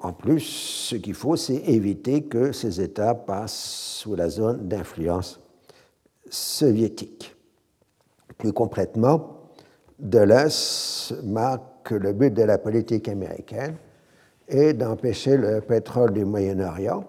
[0.00, 5.40] En plus, ce qu'il faut, c'est éviter que ces États passent sous la zone d'influence
[6.30, 7.34] soviétique.
[8.36, 9.50] Plus concrètement,
[9.98, 10.48] Dulles
[11.24, 13.74] marque que le but de la politique américaine
[14.46, 17.04] est d'empêcher le pétrole du Moyen-Orient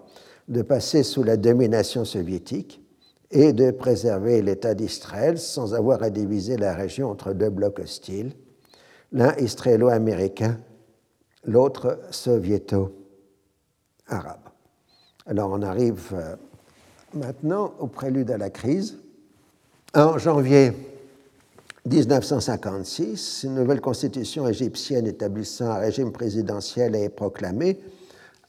[0.47, 2.81] de passer sous la domination soviétique
[3.29, 8.31] et de préserver l'État d'Israël sans avoir à diviser la région entre deux blocs hostiles,
[9.11, 10.57] l'un israélo-américain,
[11.49, 12.93] l'autre soviéto-arabe.
[15.25, 16.35] Alors on arrive euh,
[17.13, 18.99] maintenant au prélude à la crise.
[19.95, 20.71] En janvier
[21.85, 27.79] 1956, une nouvelle constitution égyptienne établissant un régime présidentiel est proclamée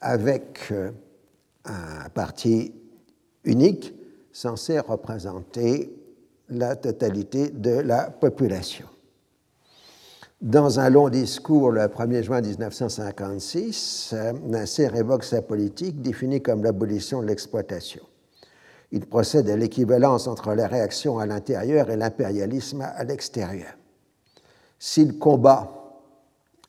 [0.01, 0.91] avec euh,
[1.65, 2.75] un parti
[3.45, 3.95] unique
[4.33, 5.91] censé représenter
[6.51, 8.87] la totalité de la population.
[10.41, 14.15] Dans un long discours le 1er juin 1956,
[14.47, 18.03] Nasser évoque sa politique définie comme l'abolition de l'exploitation.
[18.91, 23.75] Il procède à l'équivalence entre la réaction à l'intérieur et l'impérialisme à l'extérieur.
[24.79, 25.71] S'il combat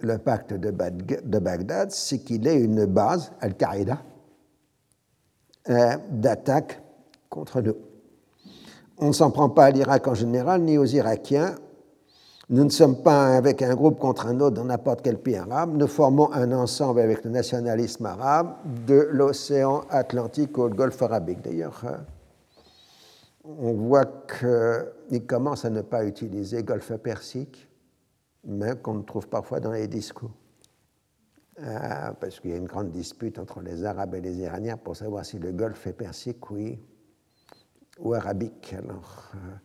[0.02, 4.04] le pacte de Bagdad, c'est qu'il est une base, Al-Qaïda,
[5.70, 6.82] euh, d'attaque
[7.30, 7.78] contre nous.
[8.98, 11.56] On ne s'en prend pas à l'Irak en général, ni aux Irakiens.
[12.52, 15.78] Nous ne sommes pas avec un groupe contre un autre dans n'importe quel pays arabe.
[15.78, 21.42] Nous formons un ensemble avec le nationalisme arabe de l'océan Atlantique au Golfe arabique.
[21.42, 21.96] D'ailleurs, euh,
[23.46, 24.04] on voit
[25.08, 27.70] qu'il commence à ne pas utiliser Golfe Persique,
[28.44, 30.32] mais qu'on trouve parfois dans les discours.
[31.62, 34.98] Euh, parce qu'il y a une grande dispute entre les Arabes et les Iraniens pour
[34.98, 36.78] savoir si le Golfe est persique, oui,
[37.98, 38.76] ou arabique.
[38.78, 39.56] Alors, euh,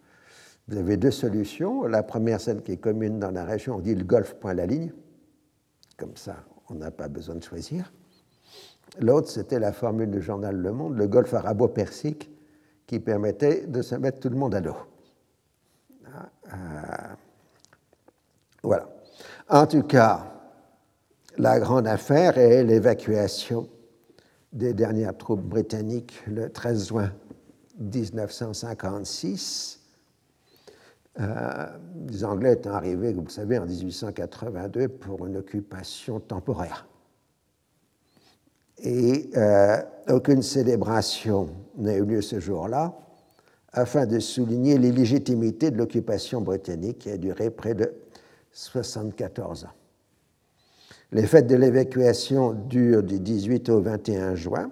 [0.69, 1.85] vous avez deux solutions.
[1.85, 4.67] La première, celle qui est commune dans la région, on dit le golfe point la
[4.67, 4.93] ligne.
[5.97, 6.37] Comme ça,
[6.69, 7.93] on n'a pas besoin de choisir.
[9.01, 12.31] L'autre, c'était la formule du journal Le Monde, le golfe arabo-persique,
[12.87, 14.77] qui permettait de se mettre tout le monde à l'eau.
[16.51, 17.17] Ah,
[18.63, 18.89] voilà.
[19.49, 20.33] En tout cas,
[21.37, 23.69] la grande affaire est l'évacuation
[24.53, 27.13] des dernières troupes britanniques le 13 juin
[27.79, 29.86] 1956.
[31.19, 31.67] Euh,
[32.09, 36.87] les Anglais étant arrivés, vous le savez, en 1882 pour une occupation temporaire.
[38.79, 41.49] Et euh, aucune célébration
[41.79, 42.95] n'a eu lieu ce jour-là,
[43.73, 47.93] afin de souligner l'illégitimité de l'occupation britannique qui a duré près de
[48.53, 49.69] 74 ans.
[51.13, 54.71] Les fêtes de l'évacuation durent du 18 au 21 juin.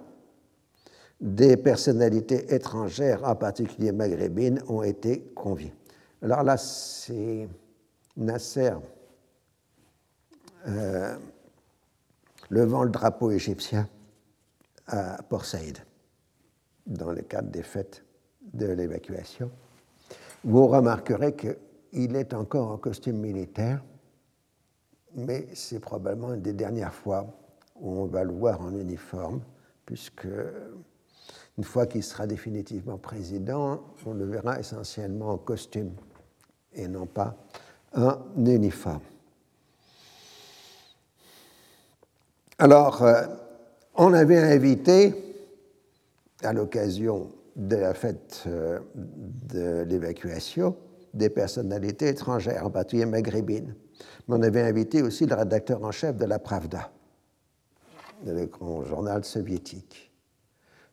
[1.21, 5.73] Des personnalités étrangères, en particulier maghrébines, ont été conviées.
[6.21, 7.47] Alors là, c'est
[8.17, 8.73] Nasser
[10.67, 11.17] euh,
[12.49, 13.87] levant le drapeau égyptien
[14.87, 15.79] à Port Saïd,
[16.85, 18.03] dans le cadre des fêtes
[18.53, 19.51] de l'évacuation.
[20.43, 23.83] Vous remarquerez qu'il est encore en costume militaire,
[25.15, 27.25] mais c'est probablement une des dernières fois
[27.75, 29.41] où on va le voir en uniforme,
[29.85, 30.27] puisque
[31.57, 35.91] une fois qu'il sera définitivement président, on le verra essentiellement en costume
[36.73, 37.35] et non pas
[37.95, 39.01] en uniforme.
[42.57, 43.25] Alors, euh,
[43.95, 45.13] on avait invité,
[46.43, 50.75] à l'occasion de la fête euh, de l'évacuation,
[51.13, 53.75] des personnalités étrangères, en particulier maghrébines.
[54.27, 56.91] Mais on avait invité aussi le rédacteur en chef de la Pravda,
[58.25, 60.11] le grand journal soviétique.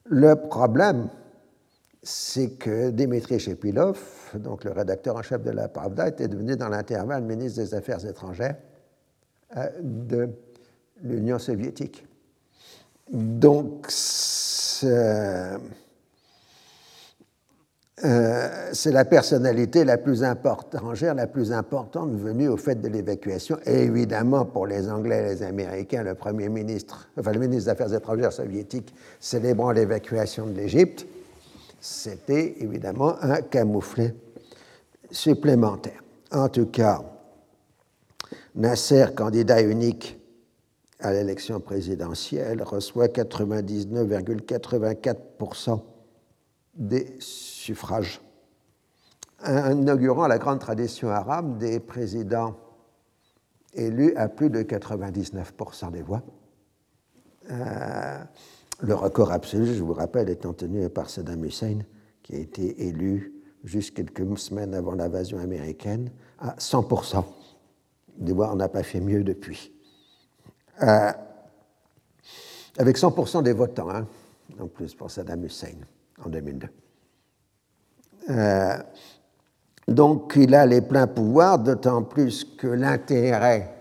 [0.04, 1.08] Le problème,
[2.02, 3.98] c'est que Dimitri Shepilov,
[4.34, 8.04] donc le rédacteur en chef de la Pravda, était devenu dans l'intervalle ministre des Affaires
[8.04, 8.56] étrangères
[9.56, 10.28] euh, de
[11.02, 12.06] l'Union soviétique.
[13.10, 13.86] Donc,
[18.02, 23.58] c'est la personnalité la plus importante, la plus importante venue au fait de l'évacuation.
[23.64, 27.94] Et évidemment, pour les Anglais et les Américains, le Premier ministre, le ministre des Affaires
[27.94, 31.06] étrangères soviétique célébrant l'évacuation de l'Égypte,
[31.80, 34.16] c'était évidemment un camouflet
[35.10, 36.02] supplémentaire.
[36.32, 37.02] En tout cas,
[38.56, 40.18] Nasser, candidat unique
[40.98, 45.80] à l'élection présidentielle, reçoit 99,84%
[46.74, 48.20] des suffrage,
[49.46, 52.56] inaugurant la grande tradition arabe des présidents
[53.74, 56.22] élus à plus de 99% des voix.
[57.50, 58.18] Euh,
[58.80, 61.80] le record absolu, je vous rappelle, étant tenu par Saddam Hussein,
[62.22, 63.32] qui a été élu
[63.64, 67.24] juste quelques semaines avant l'invasion américaine à 100%.
[68.18, 69.72] Des voix, on n'a pas fait mieux depuis.
[70.82, 71.12] Euh,
[72.78, 74.06] avec 100% des votants, hein,
[74.60, 75.76] en plus pour Saddam Hussein
[76.26, 76.68] en 2002.
[78.30, 78.76] Euh,
[79.88, 83.74] donc il a les pleins pouvoirs, d'autant plus que l'intérêt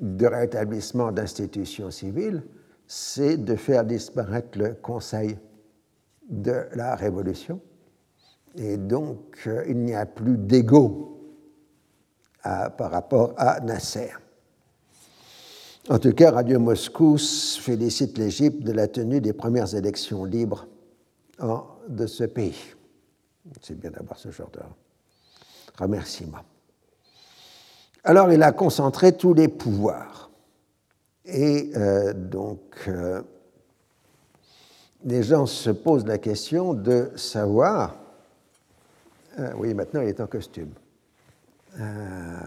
[0.00, 2.42] de rétablissement d'institutions civiles,
[2.86, 5.38] c'est de faire disparaître le Conseil
[6.28, 7.60] de la Révolution.
[8.56, 11.12] Et donc euh, il n'y a plus d'ego
[12.78, 14.12] par rapport à Nasser.
[15.88, 20.66] En tout cas, Radio Moscou félicite l'Égypte de la tenue des premières élections libres
[21.38, 22.74] de ce pays.
[23.62, 24.60] C'est bien d'avoir ce genre de
[25.78, 26.42] remerciement.
[28.04, 30.30] Alors il a concentré tous les pouvoirs.
[31.26, 33.20] Et euh, donc, euh,
[35.04, 37.96] les gens se posent la question de savoir,
[39.40, 40.70] euh, oui, maintenant il est en costume,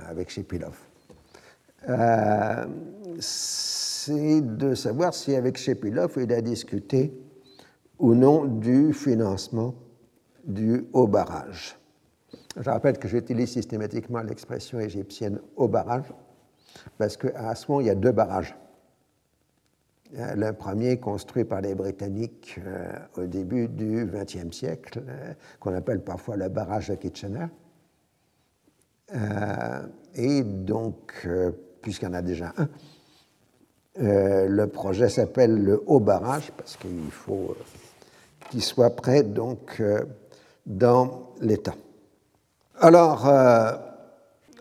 [0.07, 0.75] avec Shepilov,
[3.19, 7.13] c'est de savoir si avec Shepilov il a discuté
[7.99, 9.75] ou non du financement
[10.45, 11.77] du haut barrage.
[12.57, 16.11] Je rappelle que j'utilise systématiquement l'expression égyptienne haut barrage
[16.97, 18.55] parce qu'à moment, il y a deux barrages.
[20.11, 26.03] Le premier construit par les Britanniques euh, au début du XXe siècle, euh, qu'on appelle
[26.03, 27.45] parfois le barrage de Kitchener.
[29.13, 29.85] Euh,
[30.15, 31.27] et donc,
[31.83, 32.67] puisqu'il y en a déjà un,
[33.95, 37.55] le projet s'appelle le haut barrage parce qu'il faut
[38.49, 39.81] qu'il soit prêt donc
[40.65, 41.75] dans l'État.
[42.81, 43.73] Alors, euh,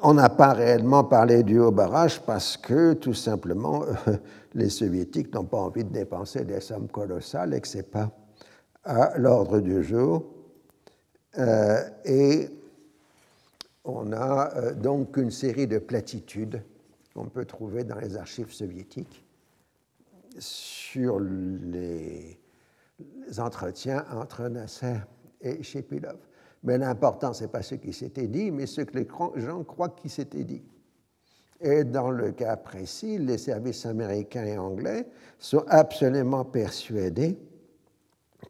[0.02, 3.84] on n'a pas réellement parlé du haut barrage parce que, tout simplement,
[4.54, 8.10] les soviétiques n'ont pas envie de dépenser des sommes colossales et que ce n'est pas
[8.84, 10.24] à l'ordre du jour.
[11.38, 12.48] Euh, et
[13.84, 16.62] on a euh, donc une série de platitudes
[17.14, 19.24] qu'on peut trouver dans les archives soviétiques
[20.38, 22.38] sur les
[23.38, 24.96] entretiens entre Nasser
[25.40, 26.18] et Shepilov.
[26.64, 29.90] Mais l'important, ce n'est pas ce qui s'était dit, mais ce que les gens croient
[29.90, 30.62] qui s'était dit.
[31.60, 35.06] Et dans le cas précis, les services américains et anglais
[35.38, 37.38] sont absolument persuadés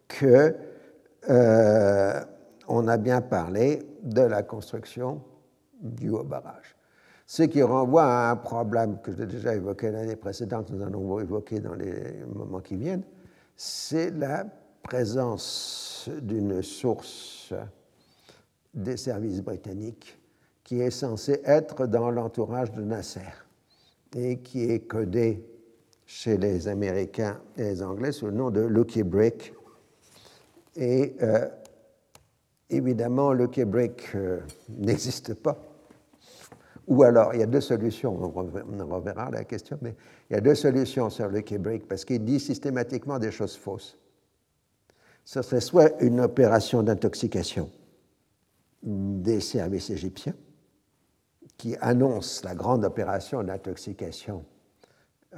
[0.06, 0.54] que
[1.28, 2.20] euh,
[2.68, 5.22] on a bien parlé de la construction
[5.80, 6.76] du haut barrage.
[7.26, 11.60] Ce qui renvoie à un problème que j'ai déjà évoqué l'année précédente, nous allons évoquer
[11.60, 13.04] dans les moments qui viennent,
[13.60, 14.46] c'est la
[14.84, 17.52] présence d'une source
[18.72, 20.16] des services britanniques
[20.62, 23.20] qui est censée être dans l'entourage de Nasser
[24.14, 25.44] et qui est codée
[26.06, 29.52] chez les Américains et les Anglais sous le nom de Lucky Brick.
[30.76, 31.48] Et euh,
[32.70, 34.38] évidemment, Lucky Brick euh,
[34.68, 35.67] n'existe pas
[36.88, 39.94] ou alors, il y a deux solutions, on reverra la question, mais
[40.30, 43.98] il y a deux solutions sur le Brick parce qu'il dit systématiquement des choses fausses.
[45.22, 47.70] Ce serait soit une opération d'intoxication
[48.82, 50.34] des services égyptiens,
[51.58, 54.46] qui annonce la grande opération d'intoxication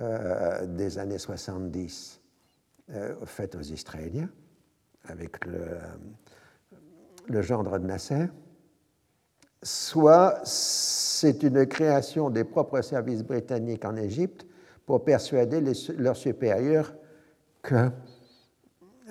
[0.00, 2.20] euh, des années 70
[2.90, 4.28] euh, faite aux Israéliens,
[5.04, 5.78] avec le,
[7.26, 8.28] le gendre de Nasser,
[9.62, 14.46] soit c'est une création des propres services britanniques en Égypte
[14.86, 15.62] pour persuader
[15.98, 16.94] leurs supérieurs
[17.62, 17.90] que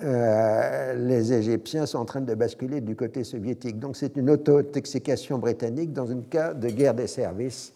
[0.02, 3.78] euh, les Égyptiens sont en train de basculer du côté soviétique.
[3.78, 7.72] Donc c'est une auto-intoxication britannique dans un cas de guerre des services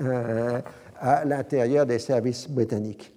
[0.00, 0.60] euh,
[1.00, 3.14] à l'intérieur des services britanniques.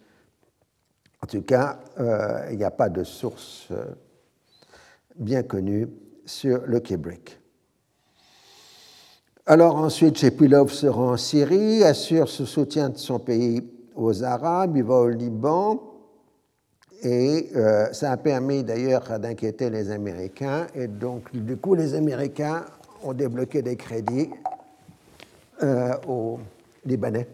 [1.23, 3.71] En tout cas, euh, il n'y a pas de source
[5.15, 5.87] bien connue
[6.25, 7.36] sur le Kubrick.
[9.49, 13.63] Alors ensuite, Shepilov se rend en Syrie, assure ce soutien de son pays
[13.95, 15.81] aux Arabes, il va au Liban,
[17.01, 22.65] et euh, ça a permis d'ailleurs d'inquiéter les Américains, et donc du coup les Américains
[23.01, 24.29] ont débloqué des crédits
[25.63, 26.39] euh, aux
[26.85, 27.29] Libanais.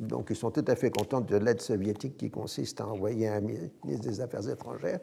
[0.00, 3.40] Donc ils sont tout à fait contents de l'aide soviétique qui consiste à envoyer un
[3.40, 4.98] ministre des Affaires étrangères,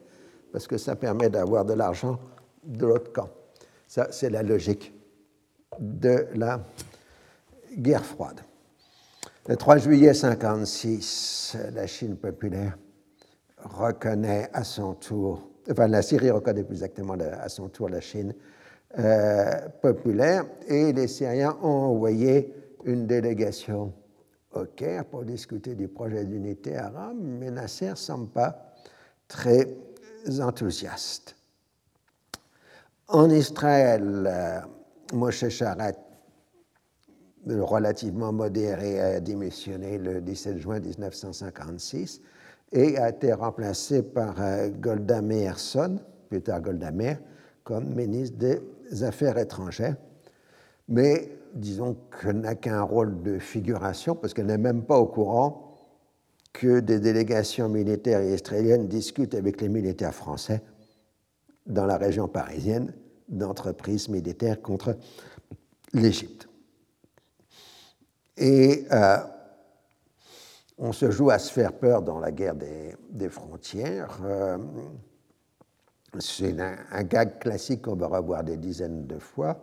[0.52, 2.20] parce que ça permet d'avoir de l'argent
[2.66, 3.30] de l'autre camp.
[3.88, 4.92] Ça, c'est la logique
[5.80, 6.60] de la
[7.78, 8.42] guerre froide.
[9.48, 12.78] Le 3 juillet 1956, la Chine populaire
[13.58, 18.34] reconnaît à son tour, enfin la Syrie reconnaît plus exactement à son tour la Chine
[19.00, 22.54] euh, populaire et les Syriens ont envoyé
[22.86, 23.92] une délégation
[24.54, 28.76] au Caire pour discuter du projet d'unité arabe, mais Nasser ne semble pas
[29.28, 29.68] très
[30.40, 31.36] enthousiaste.
[33.08, 34.64] En Israël,
[35.14, 35.96] Moshe Charet,
[37.48, 42.22] relativement modéré, a démissionné le 17 juin 1956
[42.72, 46.00] et a été remplacé par euh, Golda Meirson,
[46.30, 47.20] plus tard Golda Meir,
[47.64, 49.96] comme ministre des Affaires étrangères.
[50.88, 55.78] Mais disons qu'elle n'a qu'un rôle de figuration parce qu'elle n'est même pas au courant
[56.52, 60.62] que des délégations militaires israéliennes discutent avec les militaires français
[61.66, 62.94] dans la région parisienne
[63.28, 64.98] d'entreprises militaires contre
[65.94, 66.48] l'Égypte.
[68.38, 69.18] Et euh,
[70.78, 74.20] on se joue à se faire peur dans la guerre des, frontières.
[74.24, 74.58] Euh,
[76.20, 79.62] c'est un, gag classique qu'on va revoir des dizaines de fois.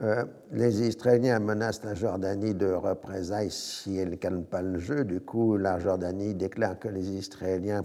[0.00, 5.04] Euh, les Israéliens menacent la Jordanie de représailles si elle ne calme pas le jeu.
[5.04, 7.82] Du coup, la Jordanie déclare que les Israéliens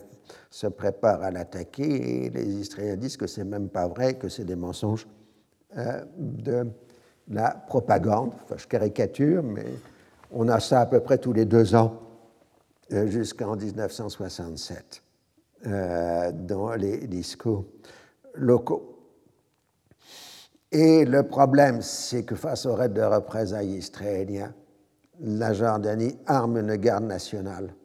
[0.51, 4.45] se préparent à l'attaquer et les Israéliens disent que c'est même pas vrai, que c'est
[4.45, 5.07] des mensonges
[5.77, 6.67] euh, de
[7.29, 8.31] la propagande.
[8.43, 9.65] Enfin, je caricature, mais
[10.31, 11.99] on a ça à peu près tous les deux ans
[12.91, 15.01] euh, jusqu'en 1967
[15.65, 17.63] dans les discours
[18.35, 18.92] locaux.
[20.73, 24.55] Et le problème, c'est que face au raid de représailles israélien,
[25.19, 27.75] la Jordanie arme une garde nationale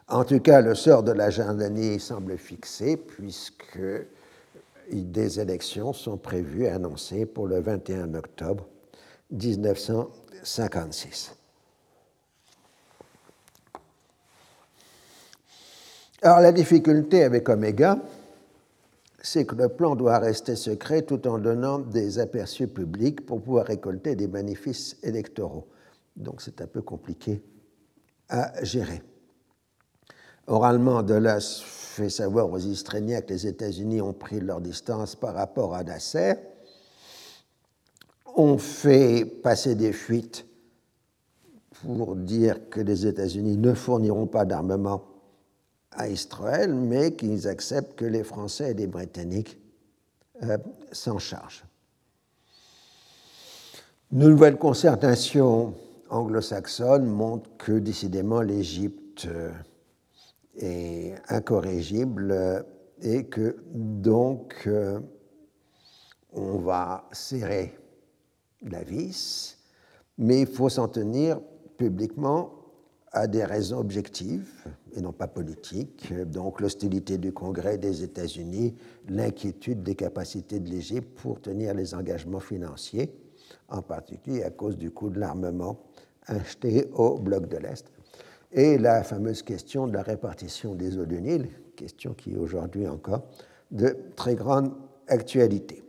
[0.07, 3.79] En tout cas, le sort de la Jordanie semble fixé puisque
[4.91, 8.67] des élections sont prévues, annoncées pour le 21 octobre
[9.31, 11.33] 1956.
[16.21, 17.97] Alors la difficulté avec Omega,
[19.25, 23.65] c'est que le plan doit rester secret tout en donnant des aperçus publics pour pouvoir
[23.65, 25.67] récolter des bénéfices électoraux.
[26.15, 27.41] Donc c'est un peu compliqué
[28.29, 29.01] à gérer.
[30.45, 35.73] Oralement, Dulles fait savoir aux Israéliens que les États-Unis ont pris leur distance par rapport
[35.73, 36.35] à Nasser.
[38.35, 40.45] On fait passer des fuites
[41.81, 45.14] pour dire que les États-Unis ne fourniront pas d'armement
[45.95, 49.57] à Israël, mais qu'ils acceptent que les Français et les Britanniques
[50.43, 50.57] euh,
[50.91, 51.63] s'en chargent.
[54.11, 55.73] Une nouvelle concertation
[56.09, 59.51] anglo-saxonne montre que décidément l'Égypte euh,
[60.57, 62.65] est incorrigible
[63.01, 64.99] et que donc euh,
[66.33, 67.77] on va serrer
[68.61, 69.57] la vis,
[70.17, 71.39] mais il faut s'en tenir
[71.77, 72.51] publiquement
[73.15, 74.45] à des raisons objectives
[74.93, 78.75] et non pas politiques, donc l'hostilité du Congrès des États-Unis,
[79.07, 83.15] l'inquiétude des capacités de l'Égypte pour tenir les engagements financiers,
[83.69, 85.79] en particulier à cause du coût de l'armement
[86.27, 87.87] acheté au bloc de l'Est,
[88.51, 91.47] et la fameuse question de la répartition des eaux du Nil,
[91.77, 93.23] question qui est aujourd'hui encore
[93.71, 94.73] de très grande
[95.07, 95.83] actualité.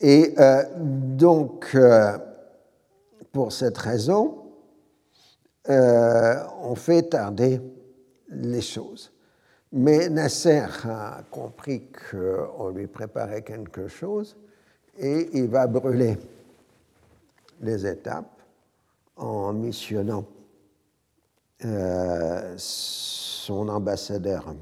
[0.00, 2.18] Et euh, donc, euh,
[3.32, 4.43] pour cette raison,
[5.68, 7.60] euh, on fait tarder
[8.28, 9.10] les choses.
[9.72, 14.36] Mais Nasser a compris qu'on lui préparait quelque chose
[14.98, 16.16] et il va brûler
[17.60, 18.40] les étapes
[19.16, 20.24] en missionnant
[21.64, 24.54] euh, son ambassadeur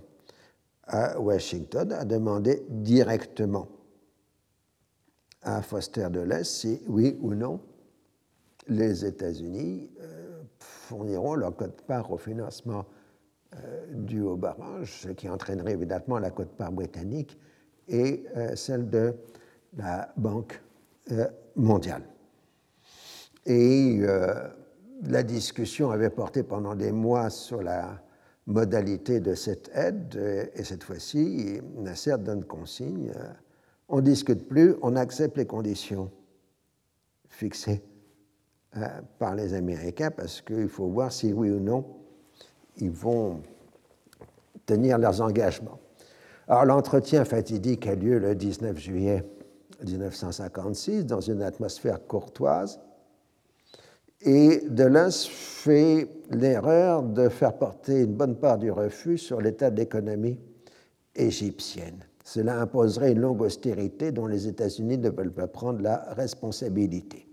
[0.87, 3.69] à Washington à demander directement
[5.43, 7.61] à Foster de l'Est si oui ou non
[8.69, 10.12] les États-Unis euh,
[10.93, 12.85] fourniront leur quote-part au financement
[13.55, 17.39] euh, du haut barrage, ce qui entraînerait évidemment la quote-part britannique
[17.89, 18.25] et
[18.55, 19.15] celle de
[19.77, 20.63] la Banque
[21.57, 22.05] mondiale.
[23.45, 24.01] Et
[25.03, 28.01] la discussion avait porté pendant des mois sur la
[28.47, 33.33] modalité de cette aide, et cette fois-ci, Nasser donne consigne, euh,
[33.89, 36.11] on ne discute plus, on accepte les conditions
[37.29, 37.92] fixées euh,
[39.19, 41.85] par les Américains, parce qu'il faut voir si oui ou non
[42.79, 43.43] ils vont
[44.67, 45.79] tenir leurs engagements.
[46.49, 49.25] Alors l'entretien fatidique a lieu le 19 juillet
[49.85, 52.81] 1956 dans une atmosphère courtoise
[54.21, 60.39] et Delens fait l'erreur de faire porter une bonne part du refus sur l'état d'économie
[61.17, 62.05] égyptienne.
[62.25, 67.32] Cela imposerait une longue austérité dont les États-Unis ne veulent pas prendre la responsabilité.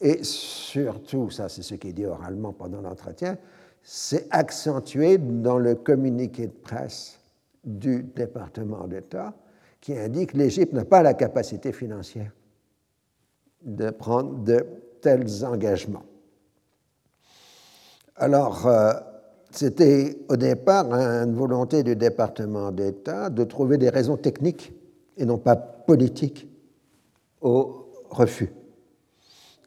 [0.00, 3.38] Et surtout, ça c'est ce qui est dit oralement pendant l'entretien,
[3.82, 7.20] c'est accentué dans le communiqué de presse
[7.62, 9.34] du département d'État
[9.80, 12.32] qui indique que l'Égypte n'a pas la capacité financière
[13.62, 14.66] de prendre de
[15.00, 16.04] tels engagements.
[18.16, 18.92] Alors, euh,
[19.50, 24.72] c'était au départ une volonté du département d'État de trouver des raisons techniques
[25.16, 26.48] et non pas politiques
[27.40, 28.50] au refus.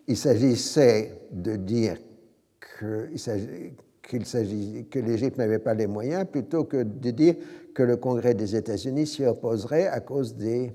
[0.08, 1.97] Il s'agissait de dire
[2.60, 3.10] que,
[4.03, 7.36] que l'Égypte n'avait pas les moyens plutôt que de dire
[7.74, 10.72] que le Congrès des États-Unis s'y opposerait à cause des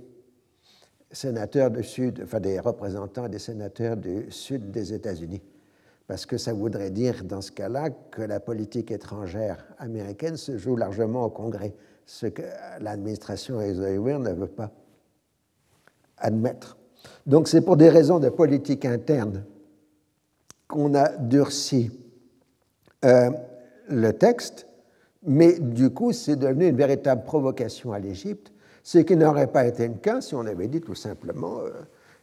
[1.10, 5.42] sénateurs du Sud, enfin des représentants des sénateurs du Sud des États-Unis
[6.06, 10.76] parce que ça voudrait dire dans ce cas-là que la politique étrangère américaine se joue
[10.76, 11.74] largement au Congrès,
[12.04, 12.42] ce que
[12.80, 14.70] l'administration Eisenhower ne veut pas
[16.18, 16.76] admettre.
[17.26, 19.44] Donc c'est pour des raisons de politique interne
[20.68, 21.90] qu'on a durci
[23.04, 23.30] euh,
[23.88, 24.66] le texte,
[25.22, 29.86] mais du coup c'est devenu une véritable provocation à l'Égypte, ce qui n'aurait pas été
[29.86, 31.70] le cas si on avait dit tout simplement euh,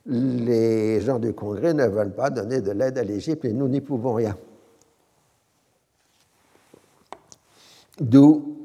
[0.05, 3.81] les gens du Congrès ne veulent pas donner de l'aide à l'Égypte et nous n'y
[3.81, 4.35] pouvons rien.
[7.99, 8.57] D'où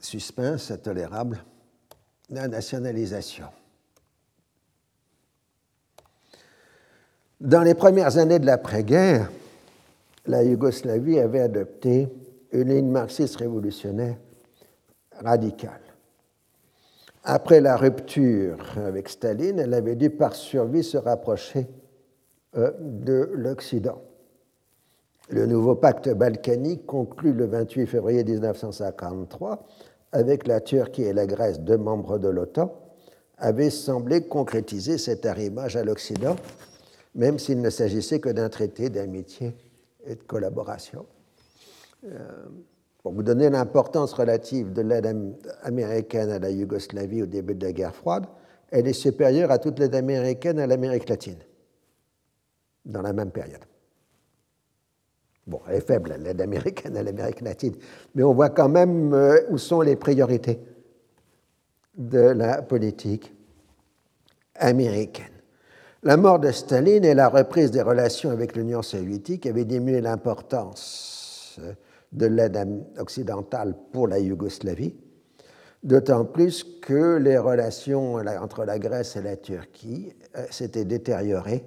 [0.00, 1.42] suspense intolérable
[2.30, 3.46] la nationalisation.
[7.44, 9.30] Dans les premières années de l'après-guerre,
[10.24, 12.08] la Yougoslavie avait adopté
[12.52, 14.16] une ligne marxiste révolutionnaire
[15.22, 15.82] radicale.
[17.22, 21.66] Après la rupture avec Staline, elle avait dû par survie se rapprocher
[22.56, 24.00] euh, de l'Occident.
[25.28, 29.66] Le nouveau pacte balkanique, conclu le 28 février 1953
[30.12, 32.74] avec la Turquie et la Grèce, deux membres de l'OTAN,
[33.36, 36.36] avait semblé concrétiser cet arrimage à l'Occident,
[37.14, 39.54] même s'il ne s'agissait que d'un traité d'amitié
[40.06, 41.06] et de collaboration.
[42.04, 42.46] Euh,
[43.02, 47.72] pour vous donner l'importance relative de l'aide américaine à la Yougoslavie au début de la
[47.72, 48.26] guerre froide,
[48.70, 51.38] elle est supérieure à toute l'aide américaine à l'Amérique latine,
[52.84, 53.64] dans la même période.
[55.46, 57.74] Bon, elle est faible, l'aide américaine à l'Amérique latine,
[58.14, 60.58] mais on voit quand même euh, où sont les priorités
[61.96, 63.34] de la politique
[64.54, 65.33] américaine.
[66.06, 71.58] La mort de Staline et la reprise des relations avec l'Union soviétique avaient diminué l'importance
[72.12, 72.58] de l'aide
[72.98, 74.94] occidentale pour la Yougoslavie,
[75.82, 81.64] d'autant plus que les relations entre la Grèce et la Turquie euh, s'étaient détériorées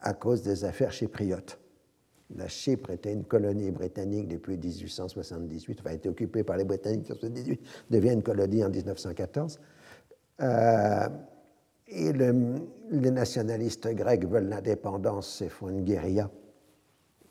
[0.00, 1.58] à cause des affaires chypriotes.
[2.36, 7.10] La Chypre était une colonie britannique depuis 1878, enfin, a été occupée par les Britanniques
[7.10, 7.60] en 1878,
[7.90, 9.58] devient une colonie en 1914.
[10.40, 11.08] Euh,
[11.94, 16.30] et les nationalistes grecs veulent l'indépendance et font une guérilla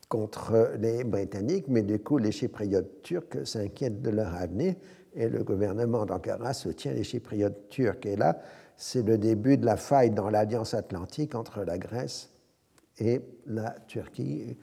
[0.09, 4.75] contre les Britanniques, mais du coup, les Chypriotes turcs s'inquiètent de leur avenir
[5.13, 8.05] et le gouvernement d'Ankara soutient les Chypriotes turcs.
[8.05, 8.39] Et là,
[8.75, 12.29] c'est le début de la faille dans l'alliance atlantique entre la Grèce
[12.99, 14.57] et la Turquie,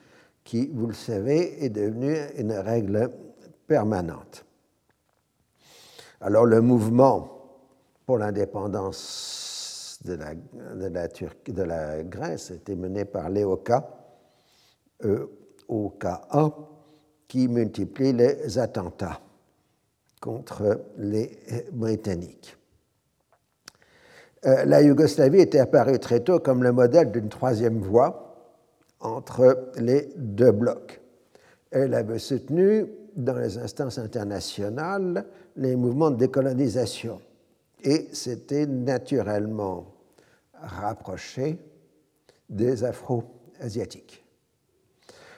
[0.45, 3.11] qui, vous le savez, est devenue une règle
[3.67, 4.45] permanente.
[6.21, 7.31] Alors le mouvement
[8.05, 9.48] pour l'indépendance
[10.05, 13.89] de la, Grèce était mené par Léoka,
[15.03, 16.29] EOKA,
[17.27, 19.21] qui multiplie les attentats
[20.21, 21.39] contre les
[21.73, 22.57] Britanniques.
[24.47, 28.29] Euh, la Yougoslavie était apparue très tôt comme le modèle d'une troisième voie
[29.01, 31.01] entre les deux blocs.
[31.71, 32.87] Elle avait soutenu
[33.17, 35.27] dans les instances internationales
[35.57, 37.21] les mouvements de décolonisation
[37.83, 39.87] et s'était naturellement
[40.55, 41.59] rapprochée
[42.49, 44.25] des Afro-Asiatiques.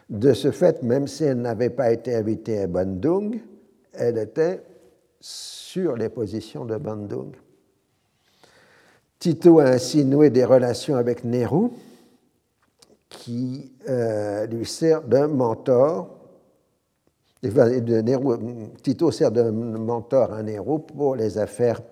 [0.09, 3.41] De ce fait, même si elle n'avait pas été invitée à Bandung,
[3.93, 4.63] elle était
[5.21, 7.37] sur les positions de Bandung.
[9.19, 11.69] Tito a ainsi noué des relations avec Nehru,
[13.09, 16.17] qui euh, lui sert de mentor.
[18.83, 21.83] Tito sert de mentor à Nehru pour les affaires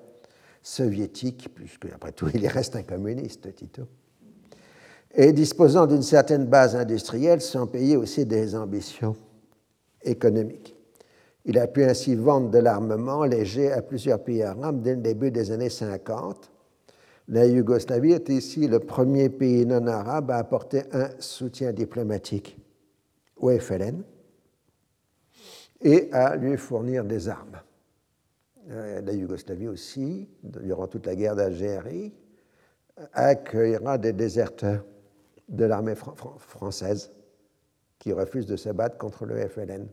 [0.68, 3.82] soviétiques, puisque après tout il reste un communiste, Tito.
[5.14, 9.16] Et disposant d'une certaine base industrielle, sans payer aussi des ambitions
[10.02, 10.76] économiques.
[11.46, 15.30] Il a pu ainsi vendre de l'armement léger à plusieurs pays arabes dès le début
[15.30, 16.50] des années 50.
[17.28, 22.58] La Yougoslavie est ici le premier pays non arabe à apporter un soutien diplomatique
[23.38, 24.02] au FLN
[25.80, 27.60] et à lui fournir des armes.
[28.70, 32.12] Euh, la Yougoslavie aussi, durant toute la guerre d'Algérie,
[33.12, 34.84] accueillera des déserteurs
[35.48, 37.12] de l'armée française
[37.98, 39.88] qui refusent de se battre contre le FLN.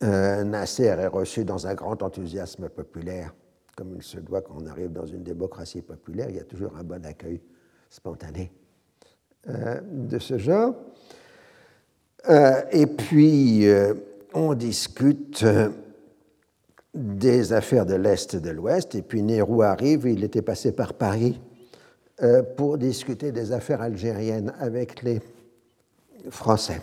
[0.03, 3.33] euh, Nasser est reçu dans un grand enthousiasme populaire,
[3.75, 6.75] comme il se doit quand on arrive dans une démocratie populaire, il y a toujours
[6.77, 7.41] un bon accueil
[7.89, 8.51] spontané.
[9.49, 10.73] Euh, de ce genre.
[12.29, 13.65] Euh, et puis,
[14.33, 15.45] on discute
[16.93, 18.95] des affaires de l'Est et de l'Ouest.
[18.95, 21.41] Et puis Nehru arrive, il était passé par Paris
[22.55, 25.21] pour discuter des affaires algériennes avec les
[26.29, 26.79] Français.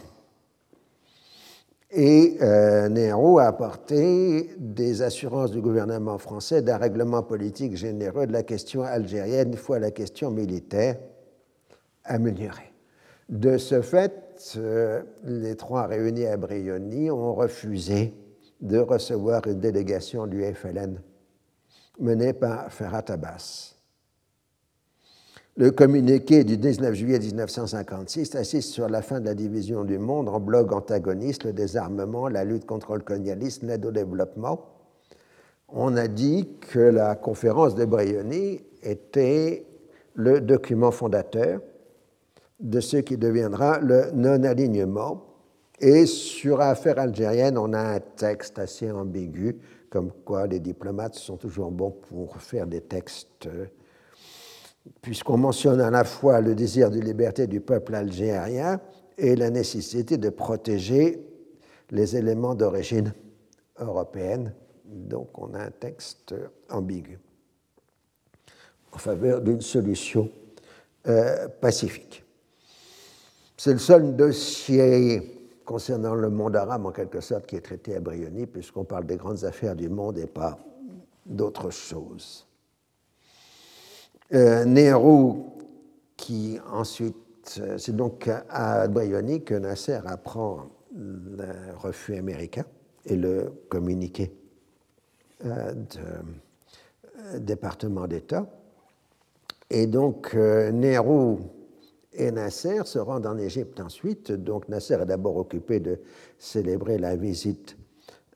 [1.93, 8.45] Et Nehru a apporté des assurances du gouvernement français d'un règlement politique généreux de la
[8.45, 10.97] question algérienne, fois la question militaire
[12.05, 12.73] améliorée.
[13.29, 18.13] De ce fait, euh, les trois réunis à Brioni ont refusé
[18.61, 21.01] de recevoir une délégation du FLN
[22.01, 23.77] menée par Ferhat Abbas.
[25.57, 30.29] Le communiqué du 19 juillet 1956 insiste sur la fin de la division du monde
[30.29, 34.77] en blocs antagonistes, le désarmement, la lutte contre le colonialisme, l'aide au développement.
[35.69, 39.67] on a dit que la conférence de Brioni était
[40.15, 41.61] le document fondateur
[42.61, 45.27] de ce qui deviendra le non-alignement.
[45.81, 49.57] Et sur l'affaire algérienne, on a un texte assez ambigu,
[49.89, 53.49] comme quoi les diplomates sont toujours bons pour faire des textes,
[55.03, 58.81] puisqu'on mentionne à la fois le désir de liberté du peuple algérien
[59.19, 61.21] et la nécessité de protéger
[61.91, 63.13] les éléments d'origine
[63.79, 64.55] européenne.
[64.85, 66.35] Donc on a un texte
[66.71, 67.19] ambigu
[68.93, 70.31] en faveur d'une solution
[71.07, 72.25] euh, pacifique.
[73.57, 78.01] C'est le seul dossier concernant le monde arabe, en quelque sorte, qui est traité à
[78.01, 80.59] Brioni, puisqu'on parle des grandes affaires du monde et pas
[81.25, 82.47] d'autres choses.
[84.33, 85.43] Euh, Nehru,
[86.17, 90.67] qui ensuite, euh, c'est donc à Brioni que Nasser apprend
[90.97, 92.65] le refus américain
[93.07, 94.33] et le communiqué
[95.45, 98.47] euh, du département d'État.
[99.69, 101.39] Et donc, Nehru
[102.13, 104.31] et Nasser se rendent en Égypte ensuite.
[104.31, 106.01] Donc, Nasser est d'abord occupé de
[106.39, 107.77] célébrer la visite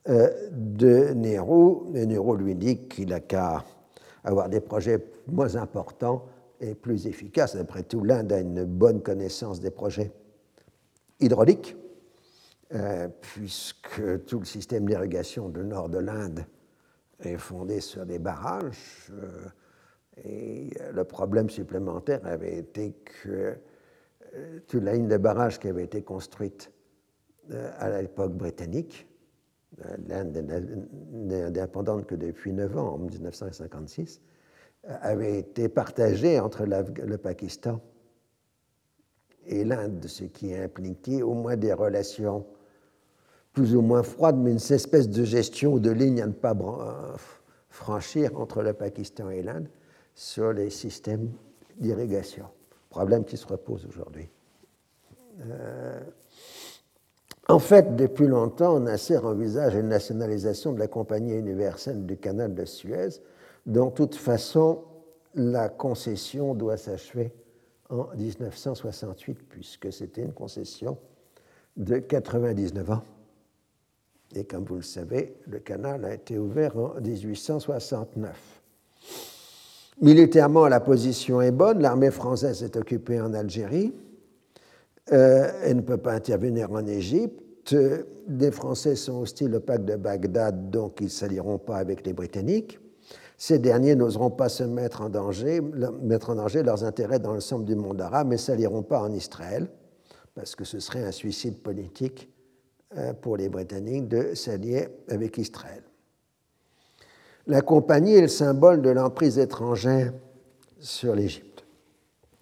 [0.07, 1.97] de Nehru.
[1.97, 3.65] Et Nehru lui dit qu'il a qu'à
[4.23, 6.27] avoir des projets moins importants
[6.61, 7.57] et plus efficaces.
[7.57, 10.13] Après tout, l'Inde a une bonne connaissance des projets
[11.21, 11.77] hydrauliques,
[13.21, 16.45] puisque tout le système d'irrigation du nord de l'Inde
[17.21, 19.11] est fondé sur des barrages.
[19.13, 19.49] Euh,
[20.25, 23.57] et le problème supplémentaire avait été que
[24.35, 26.71] euh, toute la ligne de barrages qui avait été construite
[27.51, 29.09] euh, à l'époque britannique,
[30.07, 30.37] l'Inde
[31.11, 34.21] n'est indépendante que depuis 9 ans, en 1956,
[34.87, 37.81] avait été partagée entre le Pakistan
[39.47, 42.47] et l'Inde, ce qui impliquait au moins des relations
[43.53, 47.17] plus ou moins froide, mais une espèce de gestion de ligne à ne pas euh,
[47.69, 49.69] franchir entre le Pakistan et l'Inde
[50.15, 51.31] sur les systèmes
[51.77, 52.47] d'irrigation.
[52.91, 54.29] Problème qui se repose aujourd'hui.
[55.41, 56.01] Euh,
[57.49, 62.65] en fait, depuis longtemps, Nasser envisage une nationalisation de la Compagnie universelle du canal de
[62.65, 63.21] Suez,
[63.67, 64.85] dont de toute façon
[65.35, 67.33] la concession doit s'achever
[67.91, 70.97] en 1968, puisque c'était une concession
[71.77, 73.03] de 99 ans.
[74.35, 78.61] Et comme vous le savez, le canal a été ouvert en 1869.
[80.01, 81.81] Militairement, la position est bonne.
[81.81, 83.93] L'armée française est occupée en Algérie.
[85.13, 87.77] Euh, elle ne peut pas intervenir en Égypte.
[88.29, 92.13] Les Français sont hostiles au pacte de Bagdad, donc ils ne s'allieront pas avec les
[92.13, 92.79] Britanniques.
[93.37, 95.61] Ces derniers n'oseront pas se mettre en danger,
[96.03, 99.69] mettre en danger leurs intérêts dans l'ensemble du monde arabe, mais s'allieront pas en Israël,
[100.35, 102.31] parce que ce serait un suicide politique
[102.97, 105.83] euh, pour les Britanniques de s'allier avec Israël.
[107.47, 110.13] La compagnie est le symbole de l'emprise étrangère
[110.79, 111.65] sur l'Égypte.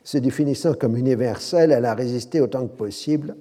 [0.05, 3.37] Se définissant comme universelle, elle a résisté autant que possible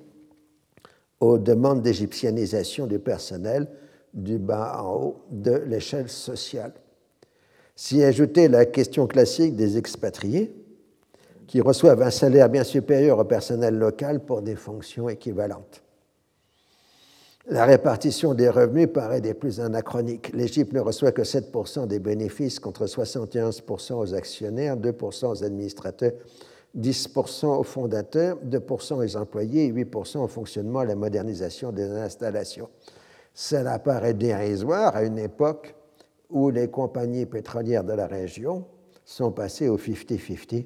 [1.20, 3.68] aux demandes d'égyptianisation du personnel
[4.14, 6.74] du bas en haut de l'échelle sociale.
[7.84, 10.54] S'y ajoutait la question classique des expatriés,
[11.48, 15.82] qui reçoivent un salaire bien supérieur au personnel local pour des fonctions équivalentes.
[17.48, 20.32] La répartition des revenus paraît des plus anachroniques.
[20.32, 26.14] L'Égypte ne reçoit que 7% des bénéfices contre 71% aux actionnaires, 2% aux administrateurs,
[26.78, 31.90] 10% aux fondateurs, 2% aux employés et 8% au fonctionnement et à la modernisation des
[31.90, 32.70] installations.
[33.34, 35.74] Cela paraît dérisoire à une époque
[36.32, 38.66] où les compagnies pétrolières de la région
[39.06, 40.66] sont passées au 50-50,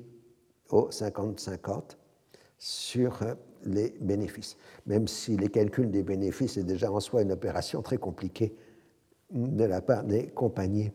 [0.69, 1.81] au 50-50
[2.57, 3.19] sur
[3.65, 7.97] les bénéfices, même si les calculs des bénéfices est déjà en soi une opération très
[7.97, 8.55] compliquée
[9.31, 10.91] de la part des compagnies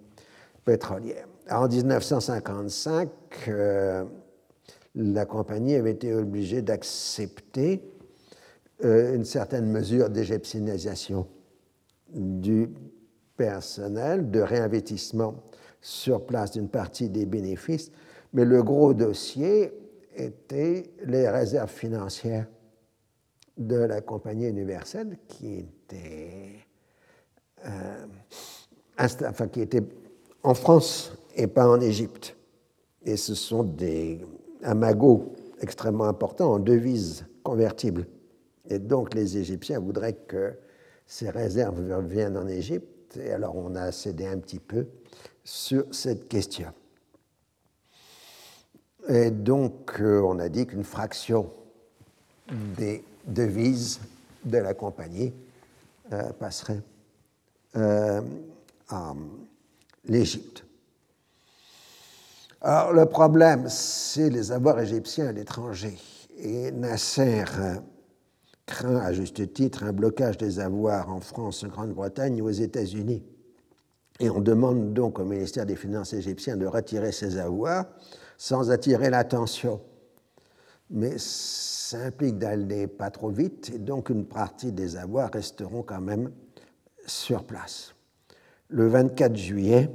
[0.65, 1.27] pétrolières.
[1.51, 3.09] En 1955,
[3.49, 4.05] euh,
[4.95, 7.83] la compagnie avait été obligée d'accepter
[8.85, 11.27] euh, une certaine mesure d'égyptianisation
[12.13, 12.69] du
[13.41, 15.35] personnel, de réinvestissement
[15.81, 17.91] sur place d'une partie des bénéfices,
[18.35, 19.73] mais le gros dossier
[20.15, 22.47] était les réserves financières
[23.57, 26.67] de la Compagnie universelle qui était,
[27.65, 28.07] euh,
[30.43, 32.37] en France et pas en Égypte.
[33.07, 34.21] Et ce sont des
[34.63, 35.33] amagos
[35.63, 38.07] extrêmement importants en devises convertibles.
[38.69, 40.53] Et donc les Égyptiens voudraient que
[41.07, 44.87] ces réserves viennent en Égypte, et alors on a cédé un petit peu
[45.45, 46.73] sur cette question.
[49.09, 51.51] Et donc euh, on a dit qu'une fraction
[52.77, 54.01] des devise
[54.45, 55.33] de la compagnie
[56.13, 56.83] euh, passerait
[57.77, 58.21] euh,
[60.05, 60.65] l'Égypte.
[62.61, 65.97] Alors le problème, c'est les avoirs égyptiens à l'étranger.
[66.39, 67.45] Et Nasser
[68.71, 73.23] craint à juste titre un blocage des avoirs en France, en Grande-Bretagne ou aux États-Unis.
[74.21, 77.87] Et on demande donc au ministère des Finances égyptien de retirer ces avoirs
[78.39, 79.81] sans attirer l'attention.
[80.89, 86.01] Mais ça implique d'aller pas trop vite et donc une partie des avoirs resteront quand
[86.01, 86.31] même
[87.07, 87.95] sur place.
[88.69, 89.91] Le 24 juillet,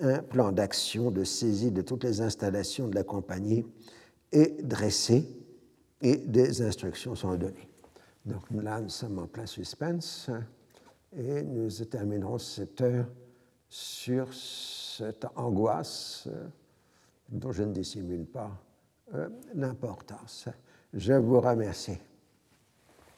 [0.00, 3.64] un plan d'action de saisie de toutes les installations de la compagnie
[4.32, 5.26] est dressé
[6.02, 7.65] et des instructions sont données.
[8.26, 10.30] Donc là, nous sommes en plein suspense
[11.16, 13.06] et nous terminerons cette heure
[13.68, 16.28] sur cette angoisse
[17.28, 18.50] dont je ne dissimule pas
[19.14, 20.48] euh, l'importance.
[20.92, 21.98] Je vous remercie.